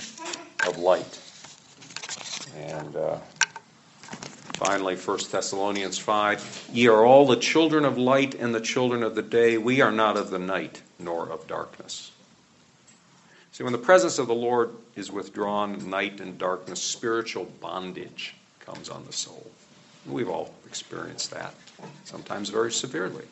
of 0.66 0.78
light. 0.78 1.20
And 2.56 2.96
uh, 2.96 3.18
finally, 4.54 4.96
1 4.96 5.18
Thessalonians 5.30 5.96
5 5.96 6.70
Ye 6.72 6.88
are 6.88 7.04
all 7.04 7.24
the 7.24 7.36
children 7.36 7.84
of 7.84 7.96
light 7.98 8.34
and 8.34 8.52
the 8.52 8.60
children 8.60 9.04
of 9.04 9.14
the 9.14 9.22
day. 9.22 9.58
We 9.58 9.80
are 9.80 9.92
not 9.92 10.16
of 10.16 10.30
the 10.30 10.40
night 10.40 10.82
nor 10.98 11.28
of 11.28 11.46
darkness. 11.46 12.11
See, 13.52 13.64
when 13.64 13.72
the 13.72 13.78
presence 13.78 14.18
of 14.18 14.28
the 14.28 14.34
Lord 14.34 14.70
is 14.96 15.12
withdrawn, 15.12 15.88
night 15.90 16.20
and 16.20 16.38
darkness, 16.38 16.82
spiritual 16.82 17.44
bondage 17.60 18.34
comes 18.60 18.88
on 18.88 19.04
the 19.04 19.12
soul. 19.12 19.50
We've 20.06 20.28
all 20.28 20.54
experienced 20.66 21.30
that, 21.32 21.54
sometimes 22.04 22.48
very 22.48 22.72
severely. 22.72 23.24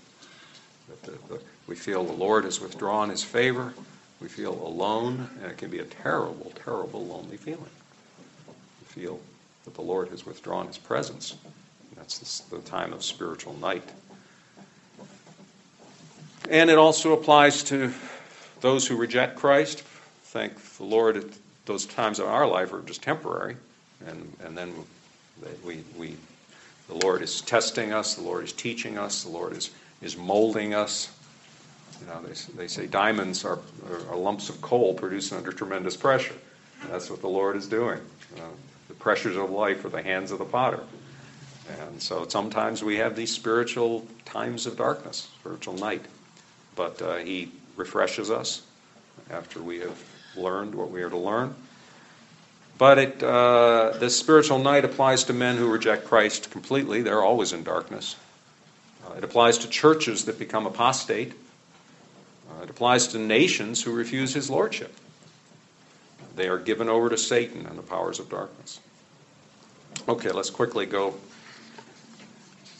The, 1.03 1.13
the, 1.29 1.41
we 1.67 1.75
feel 1.75 2.05
the 2.05 2.13
Lord 2.13 2.45
has 2.45 2.61
withdrawn 2.61 3.09
his 3.09 3.25
favor. 3.25 3.73
We 4.21 4.29
feel 4.29 4.53
alone, 4.53 5.31
and 5.41 5.51
it 5.51 5.57
can 5.57 5.71
be 5.71 5.79
a 5.79 5.85
terrible, 5.85 6.53
terrible, 6.65 7.07
lonely 7.07 7.39
feeling. 7.39 7.71
We 8.47 9.03
feel 9.03 9.21
that 9.65 9.75
the 9.75 9.81
Lord 9.83 10.09
has 10.09 10.27
withdrawn 10.27 10.67
his 10.67 10.77
presence. 10.77 11.35
That's 11.97 12.41
the, 12.41 12.57
the 12.57 12.63
time 12.63 12.93
of 12.93 13.03
spiritual 13.03 13.55
night. 13.55 13.89
And 16.51 16.69
it 16.69 16.77
also 16.77 17.15
applies 17.15 17.63
to 17.65 17.93
those 18.61 18.87
who 18.87 18.97
reject 18.97 19.37
Christ, 19.37 19.83
thank 20.31 20.63
the 20.77 20.85
Lord 20.85 21.33
those 21.67 21.87
times 21.87 22.21
in 22.21 22.27
our 22.27 22.47
life 22.47 22.73
are 22.73 22.83
just 22.83 23.03
temporary, 23.03 23.57
and 24.07 24.33
and 24.45 24.57
then 24.57 24.73
we 25.65 25.83
we 25.99 26.17
the 26.89 26.95
Lord 26.95 27.23
is 27.23 27.41
testing 27.41 27.93
us, 27.93 28.15
the 28.15 28.23
Lord 28.23 28.45
is 28.45 28.53
teaching 28.53 28.97
us, 28.97 29.25
the 29.25 29.31
Lord 29.31 29.57
is 29.57 29.71
is 30.03 30.17
molding 30.17 30.73
us. 30.73 31.11
You 32.01 32.07
know, 32.07 32.23
they 32.23 32.35
they 32.57 32.69
say 32.69 32.87
diamonds 32.87 33.45
are, 33.45 33.59
are 34.09 34.17
lumps 34.17 34.49
of 34.49 34.61
coal 34.63 34.95
produced 34.95 35.33
under 35.33 35.53
tremendous 35.53 35.97
pressure. 35.97 36.37
That's 36.89 37.11
what 37.11 37.21
the 37.21 37.29
Lord 37.29 37.57
is 37.57 37.67
doing. 37.67 37.99
Uh, 38.37 38.43
the 38.89 38.95
pressures 38.95 39.37
of 39.37 39.51
life 39.51 39.85
are 39.85 39.91
the 39.91 40.03
hands 40.03 40.31
of 40.31 40.39
the 40.39 40.45
potter. 40.45 40.81
And 41.81 42.01
so 42.01 42.27
sometimes 42.27 42.83
we 42.83 42.97
have 42.97 43.15
these 43.15 43.33
spiritual 43.33 44.07
times 44.25 44.67
of 44.67 44.77
darkness, 44.77 45.29
spiritual 45.41 45.75
night. 45.75 46.05
But 46.75 47.01
uh, 47.03 47.17
He 47.17 47.53
refreshes 47.77 48.31
us 48.31 48.63
after 49.31 49.63
we 49.63 49.79
have 49.81 50.03
learned 50.37 50.75
what 50.75 50.91
we 50.91 51.03
are 51.03 51.11
to 51.11 51.17
learn. 51.17 51.55
But 52.79 52.99
it, 52.99 53.23
uh, 53.23 53.93
this 53.99 54.19
spiritual 54.19 54.59
night 54.59 54.85
applies 54.85 55.25
to 55.25 55.33
men 55.33 55.57
who 55.57 55.71
reject 55.71 56.07
Christ 56.07 56.51
completely. 56.51 57.03
They're 57.03 57.23
always 57.23 57.53
in 57.53 57.63
darkness. 57.63 58.17
Uh, 59.07 59.15
it 59.19 59.25
applies 59.25 59.59
to 59.59 59.69
churches 59.69 60.25
that 60.25 60.39
become 60.39 60.67
apostate. 60.67 61.35
Uh, 62.51 62.63
it 62.63 62.71
applies 62.71 63.09
to 63.09 63.19
nations 63.19 63.83
who 63.83 63.93
refuse 63.93 64.33
his 64.33 64.49
lordship. 64.49 64.95
They 66.37 66.49
are 66.49 66.59
given 66.59 66.89
over 66.89 67.11
to 67.11 67.19
Satan 67.19 67.67
and 67.67 67.79
the 67.79 67.83
powers 67.83 68.19
of 68.19 68.31
darkness. 68.31 68.81
Okay, 70.09 70.31
let's 70.31 70.51
quickly 70.51 70.87
go 70.87 71.15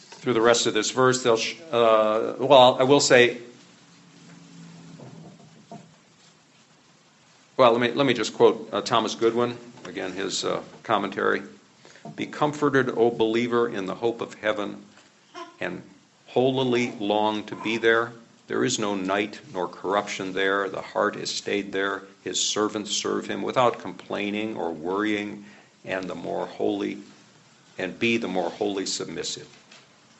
through 0.09 0.33
the 0.33 0.41
rest 0.41 0.65
of 0.65 0.73
this 0.73 0.89
verse. 0.89 1.21
They'll, 1.21 1.39
uh, 1.71 2.33
well, 2.39 2.77
I 2.79 2.83
will 2.83 2.99
say 2.99 3.37
Well, 7.61 7.73
let 7.73 7.79
me, 7.79 7.91
let 7.91 8.07
me 8.07 8.15
just 8.15 8.33
quote 8.33 8.69
uh, 8.73 8.81
Thomas 8.81 9.13
Goodwin, 9.13 9.55
again, 9.85 10.13
his 10.13 10.43
uh, 10.43 10.63
commentary. 10.81 11.43
Be 12.15 12.25
comforted, 12.25 12.89
O 12.89 13.11
believer, 13.11 13.69
in 13.69 13.85
the 13.85 13.93
hope 13.93 14.19
of 14.19 14.33
heaven, 14.33 14.83
and 15.59 15.83
holily 16.25 16.95
long 16.99 17.43
to 17.43 17.55
be 17.55 17.77
there. 17.77 18.13
There 18.47 18.65
is 18.65 18.79
no 18.79 18.95
night 18.95 19.39
nor 19.53 19.67
corruption 19.67 20.33
there. 20.33 20.69
The 20.69 20.81
heart 20.81 21.15
is 21.15 21.29
stayed 21.29 21.71
there. 21.71 22.01
His 22.23 22.39
servants 22.39 22.89
serve 22.89 23.27
him 23.27 23.43
without 23.43 23.77
complaining 23.77 24.57
or 24.57 24.71
worrying, 24.71 25.45
and 25.85 26.09
the 26.09 26.15
more 26.15 26.47
holy, 26.47 26.97
and 27.77 27.99
be 27.99 28.17
the 28.17 28.27
more 28.27 28.49
wholly 28.49 28.87
submissive. 28.87 29.45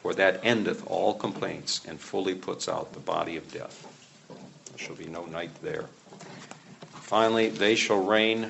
For 0.03 0.13
that 0.13 0.41
endeth 0.43 0.85
all 0.85 1.15
complaints 1.15 1.81
and 1.87 1.99
fully 1.99 2.35
puts 2.35 2.69
out 2.69 2.93
the 2.93 2.99
body 2.99 3.35
of 3.35 3.51
death. 3.51 3.87
There 4.29 4.77
shall 4.77 4.95
be 4.95 5.07
no 5.07 5.25
night 5.25 5.49
there. 5.63 5.85
Finally, 7.11 7.49
they 7.49 7.75
shall 7.75 8.01
reign 8.01 8.49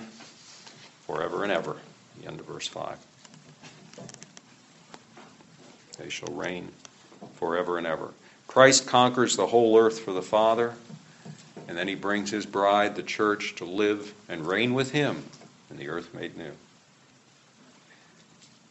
forever 1.07 1.41
and 1.41 1.51
ever. 1.51 1.77
The 2.21 2.27
end 2.27 2.39
of 2.39 2.45
verse 2.45 2.67
5. 2.67 2.95
They 5.97 6.09
shall 6.09 6.31
reign 6.31 6.71
forever 7.37 7.79
and 7.79 7.87
ever. 7.87 8.09
Christ 8.45 8.85
conquers 8.85 9.35
the 9.35 9.47
whole 9.47 9.79
earth 9.79 10.01
for 10.01 10.13
the 10.13 10.21
Father, 10.21 10.75
and 11.67 11.75
then 11.75 11.87
he 11.87 11.95
brings 11.95 12.29
his 12.29 12.45
bride, 12.45 12.95
the 12.95 13.01
church, 13.01 13.55
to 13.55 13.65
live 13.65 14.13
and 14.29 14.45
reign 14.45 14.75
with 14.75 14.91
him 14.91 15.23
in 15.71 15.77
the 15.77 15.89
earth 15.89 16.13
made 16.13 16.37
new. 16.37 16.51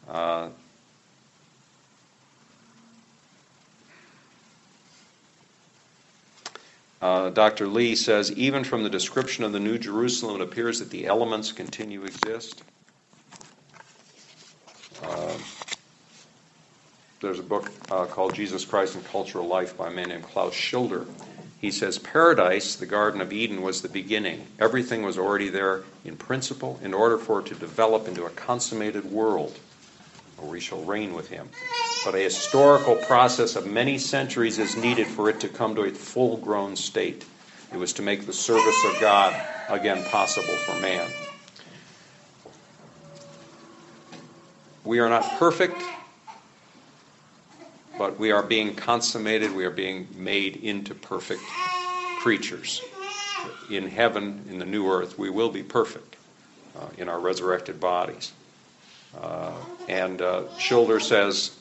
Uh, 0.09 0.51
Uh, 7.01 7.31
Dr. 7.31 7.67
Lee 7.67 7.97
says, 7.97 8.31
even 8.33 8.63
from 8.63 8.83
the 8.83 8.91
description 8.91 9.43
of 9.43 9.53
the 9.53 9.61
New 9.61 9.79
Jerusalem, 9.79 10.41
it 10.41 10.45
appears 10.45 10.81
that 10.81 10.91
the 10.91 11.07
elements 11.07 11.51
continue 11.51 12.01
to 12.01 12.07
exist. 12.07 12.63
Uh, 15.03 15.39
there's 17.21 17.39
a 17.39 17.43
book 17.43 17.71
uh, 17.91 18.05
called 18.05 18.35
Jesus 18.35 18.67
Christ 18.67 18.97
and 18.97 19.05
Cultural 19.07 19.47
Life 19.47 19.79
by 19.79 19.89
a 19.89 19.91
man 19.91 20.11
named 20.11 20.25
Klaus 20.25 20.55
Schilder. 20.55 21.07
He 21.59 21.71
says, 21.71 21.99
Paradise, 21.99 22.77
the 22.77 22.87
Garden 22.87 23.21
of 23.23 23.33
Eden, 23.33 23.63
was 23.63 23.81
the 23.81 23.89
beginning. 23.89 24.47
Everything 24.59 25.03
was 25.03 25.19
already 25.19 25.49
there 25.49 25.85
in 26.05 26.17
principle 26.17 26.79
in 26.83 26.93
order 26.93 27.17
for 27.17 27.41
it 27.41 27.47
to 27.47 27.55
develop 27.55 28.09
into 28.09 28.25
a 28.25 28.31
consummated 28.31 29.07
world 29.07 29.59
where 30.37 30.51
we 30.51 30.61
shall 30.61 30.83
reign 30.85 31.15
with 31.15 31.29
him 31.29 31.49
but 32.05 32.15
a 32.15 32.19
historical 32.19 32.97
process 32.97 33.57
of 33.57 33.67
many 33.67 33.99
centuries 33.99 34.59
is 34.59 34.77
needed 34.77 35.07
for 35.07 35.29
it 35.29 35.41
to 35.41 35.49
come 35.49 35.75
to 35.75 35.83
a 35.83 35.91
full 35.91 36.39
grown 36.39 36.75
state. 36.77 37.25
It 37.73 37.77
was 37.77 37.93
to 37.95 38.03
make 38.03 38.27
the 38.27 38.33
service 38.33 38.85
of 38.85 39.01
God 39.01 39.35
again 39.69 40.03
possible 40.05 40.55
for 40.57 40.81
man. 40.81 41.09
We 44.85 44.99
are 44.99 45.09
not 45.09 45.23
perfect, 45.39 45.81
but 47.99 48.19
we 48.19 48.33
are 48.33 48.43
being 48.43 48.75
consummated, 48.75 49.55
we 49.55 49.65
are 49.67 49.71
being 49.71 50.09
made 50.17 50.57
into 50.57 50.95
perfect 50.95 51.43
creatures. 52.19 52.83
In 53.71 53.89
heaven, 53.89 54.45
in 54.49 54.59
the 54.59 54.67
new 54.67 54.91
earth, 54.91 55.19
we 55.19 55.31
will 55.31 55.51
be 55.51 55.63
perfect 55.63 56.17
uh, 56.77 56.87
in 56.99 57.09
our 57.09 57.21
resurrected 57.21 57.79
bodies. 57.79 58.33
Uh, 59.21 59.53
and 59.89 60.23
uh, 60.23 60.45
says 60.59 61.60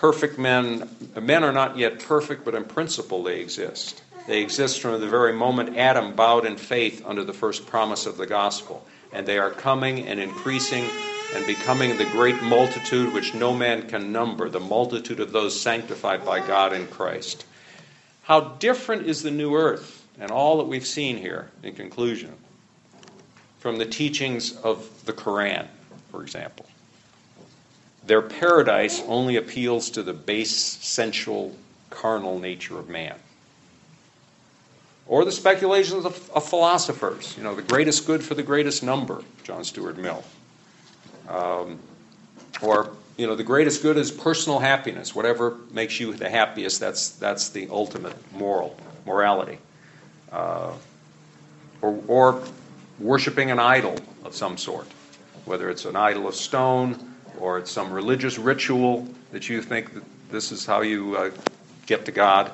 perfect 0.00 0.38
men, 0.38 0.88
men 1.20 1.44
are 1.44 1.52
not 1.52 1.76
yet 1.76 2.00
perfect, 2.00 2.42
but 2.42 2.54
in 2.54 2.64
principle 2.64 3.22
they 3.22 3.38
exist. 3.38 4.02
They 4.26 4.40
exist 4.40 4.80
from 4.80 4.98
the 4.98 5.06
very 5.06 5.34
moment 5.34 5.76
Adam 5.76 6.14
bowed 6.14 6.46
in 6.46 6.56
faith 6.56 7.04
under 7.04 7.22
the 7.22 7.34
first 7.34 7.66
promise 7.66 8.06
of 8.06 8.16
the 8.16 8.26
gospel. 8.26 8.86
And 9.12 9.26
they 9.26 9.38
are 9.38 9.50
coming 9.50 10.06
and 10.06 10.18
increasing 10.18 10.86
and 11.34 11.46
becoming 11.46 11.98
the 11.98 12.06
great 12.06 12.42
multitude 12.42 13.12
which 13.12 13.34
no 13.34 13.52
man 13.52 13.88
can 13.88 14.10
number, 14.10 14.48
the 14.48 14.58
multitude 14.58 15.20
of 15.20 15.32
those 15.32 15.58
sanctified 15.58 16.24
by 16.24 16.44
God 16.46 16.72
in 16.72 16.86
Christ. 16.86 17.44
How 18.22 18.40
different 18.40 19.06
is 19.06 19.22
the 19.22 19.30
new 19.30 19.54
earth 19.54 20.06
and 20.18 20.30
all 20.30 20.58
that 20.58 20.66
we've 20.66 20.86
seen 20.86 21.18
here, 21.18 21.50
in 21.62 21.74
conclusion, 21.74 22.34
from 23.58 23.76
the 23.76 23.86
teachings 23.86 24.56
of 24.58 24.88
the 25.04 25.12
Quran, 25.12 25.66
for 26.10 26.22
example. 26.22 26.66
Their 28.06 28.22
paradise 28.22 29.02
only 29.06 29.36
appeals 29.36 29.90
to 29.90 30.02
the 30.02 30.12
base, 30.14 30.56
sensual, 30.56 31.56
carnal 31.90 32.38
nature 32.38 32.78
of 32.78 32.88
man. 32.88 33.16
or 35.06 35.24
the 35.24 35.32
speculations 35.32 36.04
of, 36.04 36.30
of 36.30 36.48
philosophers. 36.48 37.34
You 37.36 37.42
know, 37.44 37.54
the 37.54 37.62
greatest 37.62 38.06
good 38.06 38.22
for 38.22 38.34
the 38.34 38.44
greatest 38.44 38.82
number, 38.82 39.22
John 39.42 39.64
Stuart 39.64 39.98
Mill. 39.98 40.22
Um, 41.28 41.78
or 42.62 42.90
you 43.18 43.26
know, 43.26 43.34
the 43.36 43.44
greatest 43.44 43.82
good 43.82 43.96
is 43.96 44.10
personal 44.10 44.58
happiness. 44.60 45.14
Whatever 45.14 45.56
makes 45.72 46.00
you 46.00 46.14
the 46.14 46.30
happiest, 46.30 46.80
that's 46.80 47.10
that's 47.10 47.50
the 47.50 47.68
ultimate 47.70 48.16
moral 48.32 48.76
morality. 49.06 49.58
Uh, 50.32 50.72
or, 51.82 52.02
or 52.06 52.42
worshiping 52.98 53.50
an 53.50 53.58
idol 53.58 53.96
of 54.24 54.34
some 54.34 54.56
sort, 54.56 54.86
whether 55.44 55.70
it's 55.70 55.84
an 55.86 55.96
idol 55.96 56.28
of 56.28 56.34
stone 56.34 57.09
or 57.40 57.58
it's 57.58 57.70
some 57.70 57.92
religious 57.92 58.38
ritual 58.38 59.08
that 59.32 59.48
you 59.48 59.62
think 59.62 59.94
that 59.94 60.04
this 60.30 60.52
is 60.52 60.66
how 60.66 60.82
you 60.82 61.16
uh, 61.16 61.30
get 61.86 62.04
to 62.04 62.12
God, 62.12 62.52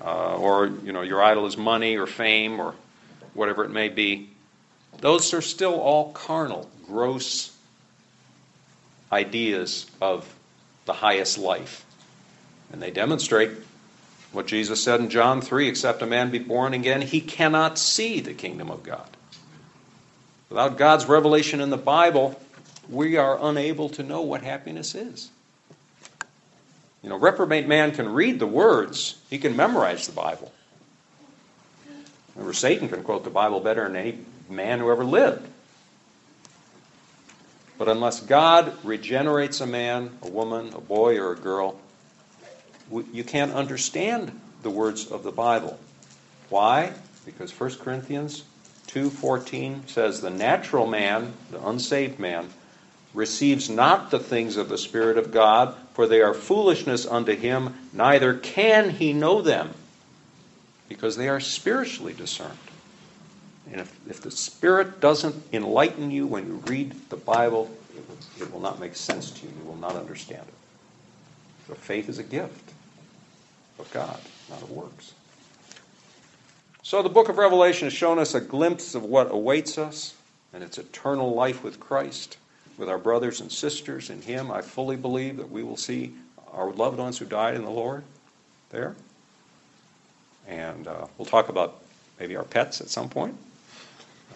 uh, 0.00 0.36
or 0.36 0.66
you 0.66 0.92
know 0.92 1.02
your 1.02 1.22
idol 1.22 1.46
is 1.46 1.56
money 1.56 1.96
or 1.96 2.06
fame 2.06 2.58
or 2.58 2.74
whatever 3.34 3.64
it 3.64 3.70
may 3.70 3.88
be. 3.88 4.30
Those 5.00 5.34
are 5.34 5.42
still 5.42 5.74
all 5.80 6.12
carnal, 6.12 6.70
gross 6.86 7.54
ideas 9.12 9.86
of 10.00 10.32
the 10.86 10.92
highest 10.92 11.38
life. 11.38 11.84
And 12.72 12.82
they 12.82 12.90
demonstrate 12.90 13.50
what 14.32 14.46
Jesus 14.46 14.82
said 14.82 15.00
in 15.00 15.10
John 15.10 15.40
3 15.40 15.68
except 15.68 16.02
a 16.02 16.06
man 16.06 16.30
be 16.30 16.38
born 16.38 16.74
again, 16.74 17.02
he 17.02 17.20
cannot 17.20 17.78
see 17.78 18.20
the 18.20 18.34
kingdom 18.34 18.70
of 18.70 18.82
God. 18.82 19.08
Without 20.48 20.76
God's 20.76 21.06
revelation 21.06 21.60
in 21.60 21.70
the 21.70 21.76
Bible, 21.76 22.40
we 22.88 23.16
are 23.16 23.38
unable 23.40 23.88
to 23.90 24.02
know 24.02 24.22
what 24.22 24.42
happiness 24.42 24.94
is. 24.94 25.30
You 27.02 27.10
know, 27.10 27.16
reprobate 27.18 27.68
man 27.68 27.92
can 27.92 28.08
read 28.08 28.38
the 28.38 28.46
words, 28.46 29.18
he 29.28 29.38
can 29.38 29.56
memorize 29.56 30.06
the 30.06 30.12
Bible. 30.12 30.52
Remember, 32.34 32.54
Satan 32.54 32.88
can 32.88 33.02
quote 33.04 33.24
the 33.24 33.30
Bible 33.30 33.60
better 33.60 33.84
than 33.84 33.96
any 33.96 34.18
man 34.48 34.80
who 34.80 34.90
ever 34.90 35.04
lived. 35.04 35.46
But 37.76 37.88
unless 37.88 38.20
God 38.20 38.72
regenerates 38.84 39.60
a 39.60 39.66
man, 39.66 40.16
a 40.22 40.30
woman, 40.30 40.72
a 40.74 40.80
boy, 40.80 41.18
or 41.18 41.32
a 41.32 41.36
girl, 41.36 41.78
you 43.12 43.24
can't 43.24 43.52
understand 43.52 44.40
the 44.62 44.70
words 44.70 45.10
of 45.10 45.22
the 45.22 45.32
Bible. 45.32 45.78
Why? 46.48 46.92
Because 47.24 47.52
1 47.52 47.78
Corinthians 47.80 48.44
2:14 48.88 49.88
says 49.88 50.20
the 50.20 50.30
natural 50.30 50.86
man, 50.86 51.32
the 51.50 51.66
unsaved 51.66 52.18
man, 52.18 52.48
receives 53.14 53.70
not 53.70 54.10
the 54.10 54.18
things 54.18 54.56
of 54.56 54.68
the 54.68 54.76
spirit 54.76 55.16
of 55.16 55.32
God, 55.32 55.74
for 55.94 56.06
they 56.06 56.20
are 56.20 56.34
foolishness 56.34 57.06
unto 57.06 57.34
him, 57.34 57.74
neither 57.92 58.34
can 58.34 58.90
he 58.90 59.12
know 59.12 59.40
them, 59.40 59.70
because 60.88 61.16
they 61.16 61.28
are 61.28 61.40
spiritually 61.40 62.12
discerned. 62.12 62.58
And 63.70 63.80
if, 63.80 63.96
if 64.08 64.20
the 64.20 64.30
Spirit 64.30 65.00
doesn't 65.00 65.34
enlighten 65.52 66.10
you 66.10 66.26
when 66.26 66.46
you 66.46 66.54
read 66.66 66.94
the 67.08 67.16
Bible, 67.16 67.70
it 67.96 68.08
will, 68.08 68.46
it 68.46 68.52
will 68.52 68.60
not 68.60 68.78
make 68.78 68.94
sense 68.94 69.30
to 69.30 69.46
you. 69.46 69.52
You 69.58 69.64
will 69.64 69.76
not 69.76 69.96
understand 69.96 70.42
it. 70.46 70.54
So 71.66 71.74
faith 71.74 72.08
is 72.08 72.18
a 72.18 72.22
gift 72.22 72.72
of 73.78 73.90
God, 73.90 74.20
not 74.50 74.62
of 74.62 74.70
works. 74.70 75.14
So 76.82 77.02
the 77.02 77.08
book 77.08 77.30
of 77.30 77.38
Revelation 77.38 77.86
has 77.86 77.94
shown 77.94 78.18
us 78.18 78.34
a 78.34 78.40
glimpse 78.40 78.94
of 78.94 79.02
what 79.02 79.32
awaits 79.32 79.78
us, 79.78 80.14
and 80.52 80.62
it's 80.62 80.76
eternal 80.76 81.34
life 81.34 81.64
with 81.64 81.80
Christ, 81.80 82.36
with 82.78 82.88
our 82.88 82.98
brothers 82.98 83.40
and 83.40 83.50
sisters 83.50 84.10
in 84.10 84.20
Him. 84.22 84.50
I 84.50 84.62
fully 84.62 84.96
believe 84.96 85.36
that 85.36 85.50
we 85.50 85.62
will 85.62 85.76
see 85.76 86.14
our 86.52 86.70
loved 86.72 86.98
ones 86.98 87.18
who 87.18 87.24
died 87.24 87.54
in 87.54 87.62
the 87.62 87.70
Lord 87.70 88.04
there. 88.70 88.94
And 90.46 90.86
uh, 90.86 91.06
we'll 91.16 91.26
talk 91.26 91.48
about 91.48 91.82
maybe 92.18 92.36
our 92.36 92.44
pets 92.44 92.80
at 92.80 92.88
some 92.88 93.08
point. 93.08 93.36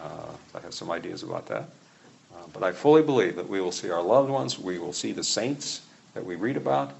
Uh, 0.02 0.32
I 0.54 0.60
have 0.60 0.74
some 0.74 0.90
ideas 0.90 1.22
about 1.22 1.46
that. 1.46 1.62
Uh, 2.34 2.46
but 2.52 2.62
I 2.62 2.72
fully 2.72 3.02
believe 3.02 3.36
that 3.36 3.48
we 3.48 3.60
will 3.60 3.72
see 3.72 3.90
our 3.90 4.02
loved 4.02 4.30
ones, 4.30 4.58
we 4.58 4.78
will 4.78 4.92
see 4.92 5.12
the 5.12 5.24
saints 5.24 5.82
that 6.14 6.24
we 6.24 6.36
read 6.36 6.56
about, 6.56 6.92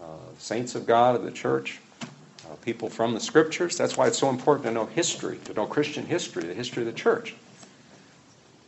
uh, 0.00 0.06
saints 0.38 0.74
of 0.74 0.86
God 0.86 1.16
of 1.16 1.24
the 1.24 1.30
church, 1.30 1.80
uh, 2.02 2.54
people 2.62 2.88
from 2.88 3.14
the 3.14 3.20
scriptures. 3.20 3.76
That's 3.76 3.96
why 3.96 4.06
it's 4.06 4.18
so 4.18 4.30
important 4.30 4.66
to 4.66 4.72
know 4.72 4.86
history, 4.86 5.38
to 5.44 5.54
know 5.54 5.66
Christian 5.66 6.06
history, 6.06 6.44
the 6.44 6.54
history 6.54 6.82
of 6.82 6.86
the 6.86 6.98
church. 6.98 7.34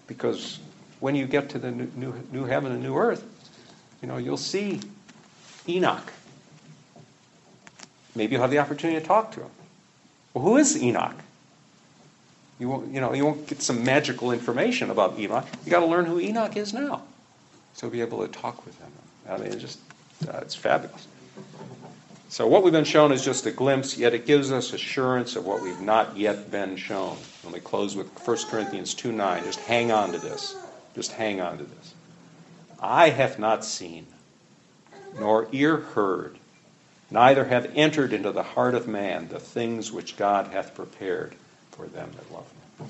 Because 0.07 0.61
when 1.01 1.15
you 1.15 1.27
get 1.27 1.51
to 1.51 1.59
the 1.59 1.71
new, 1.71 1.91
new, 1.97 2.15
new 2.33 2.45
heaven 2.45 2.73
and 2.73 2.83
new 2.83 2.97
earth, 2.97 3.25
you 4.03 4.09
know, 4.09 4.17
you'll 4.17 4.37
see 4.37 4.81
Enoch. 5.69 6.13
Maybe 8.15 8.33
you'll 8.33 8.43
have 8.43 8.51
the 8.51 8.59
opportunity 8.59 9.01
to 9.01 9.07
talk 9.07 9.33
to 9.33 9.41
him. 9.41 9.51
Well, 10.33 10.45
who 10.45 10.57
is 10.57 10.81
Enoch? 10.83 11.17
You 12.59 12.69
won't, 12.71 12.93
you 12.93 13.01
know, 13.01 13.13
you 13.13 13.25
won't 13.25 13.47
get 13.47 13.61
some 13.61 13.85
magical 13.85 14.33
information 14.33 14.91
about 14.91 15.19
Enoch. 15.19 15.47
You 15.65 15.71
got 15.71 15.81
to 15.81 15.87
learn 15.87 16.07
who 16.07 16.19
Enoch 16.19 16.57
is 16.57 16.73
now, 16.73 17.03
so 17.75 17.91
be 17.91 18.01
able 18.01 18.27
to 18.27 18.33
talk 18.33 18.65
with 18.65 18.79
him. 18.79 18.91
I 19.29 19.37
mean, 19.37 19.53
it's 19.53 19.57
just 19.57 19.79
uh, 20.27 20.39
it's 20.39 20.55
fabulous. 20.55 21.07
So 22.29 22.47
what 22.47 22.63
we've 22.63 22.73
been 22.73 22.85
shown 22.85 23.13
is 23.13 23.25
just 23.25 23.47
a 23.47 23.51
glimpse, 23.51 23.97
yet 23.97 24.13
it 24.15 24.27
gives 24.27 24.51
us 24.51 24.73
assurance 24.73 25.37
of 25.37 25.45
what 25.45 25.63
we've 25.63 25.81
not 25.81 26.17
yet 26.17 26.51
been 26.51 26.77
shown. 26.77 27.17
When 27.43 27.53
we 27.53 27.61
close 27.61 27.95
with 27.95 28.09
1 28.27 28.37
Corinthians 28.49 28.95
2 28.95 29.13
9, 29.13 29.45
just 29.45 29.61
hang 29.61 29.93
on 29.93 30.13
to 30.13 30.19
this. 30.19 30.57
Just 30.97 31.13
hang 31.13 31.43
on 31.43 31.59
to 31.59 31.65
this. 31.65 31.95
Eye 32.81 33.11
have 33.11 33.39
not 33.39 33.65
seen, 33.65 34.07
nor 35.19 35.47
ear 35.53 35.77
heard, 35.77 36.39
neither 37.11 37.45
have 37.45 37.71
entered 37.75 38.15
into 38.15 38.33
the 38.33 38.43
heart 38.43 38.75
of 38.75 38.89
man 38.89 39.29
the 39.29 39.39
things 39.39 39.93
which 39.93 40.17
God 40.17 40.49
hath 40.49 40.75
prepared 40.75 41.37
for 41.71 41.87
them 41.87 42.11
that 42.17 42.33
love 42.33 42.51
him. 42.81 42.89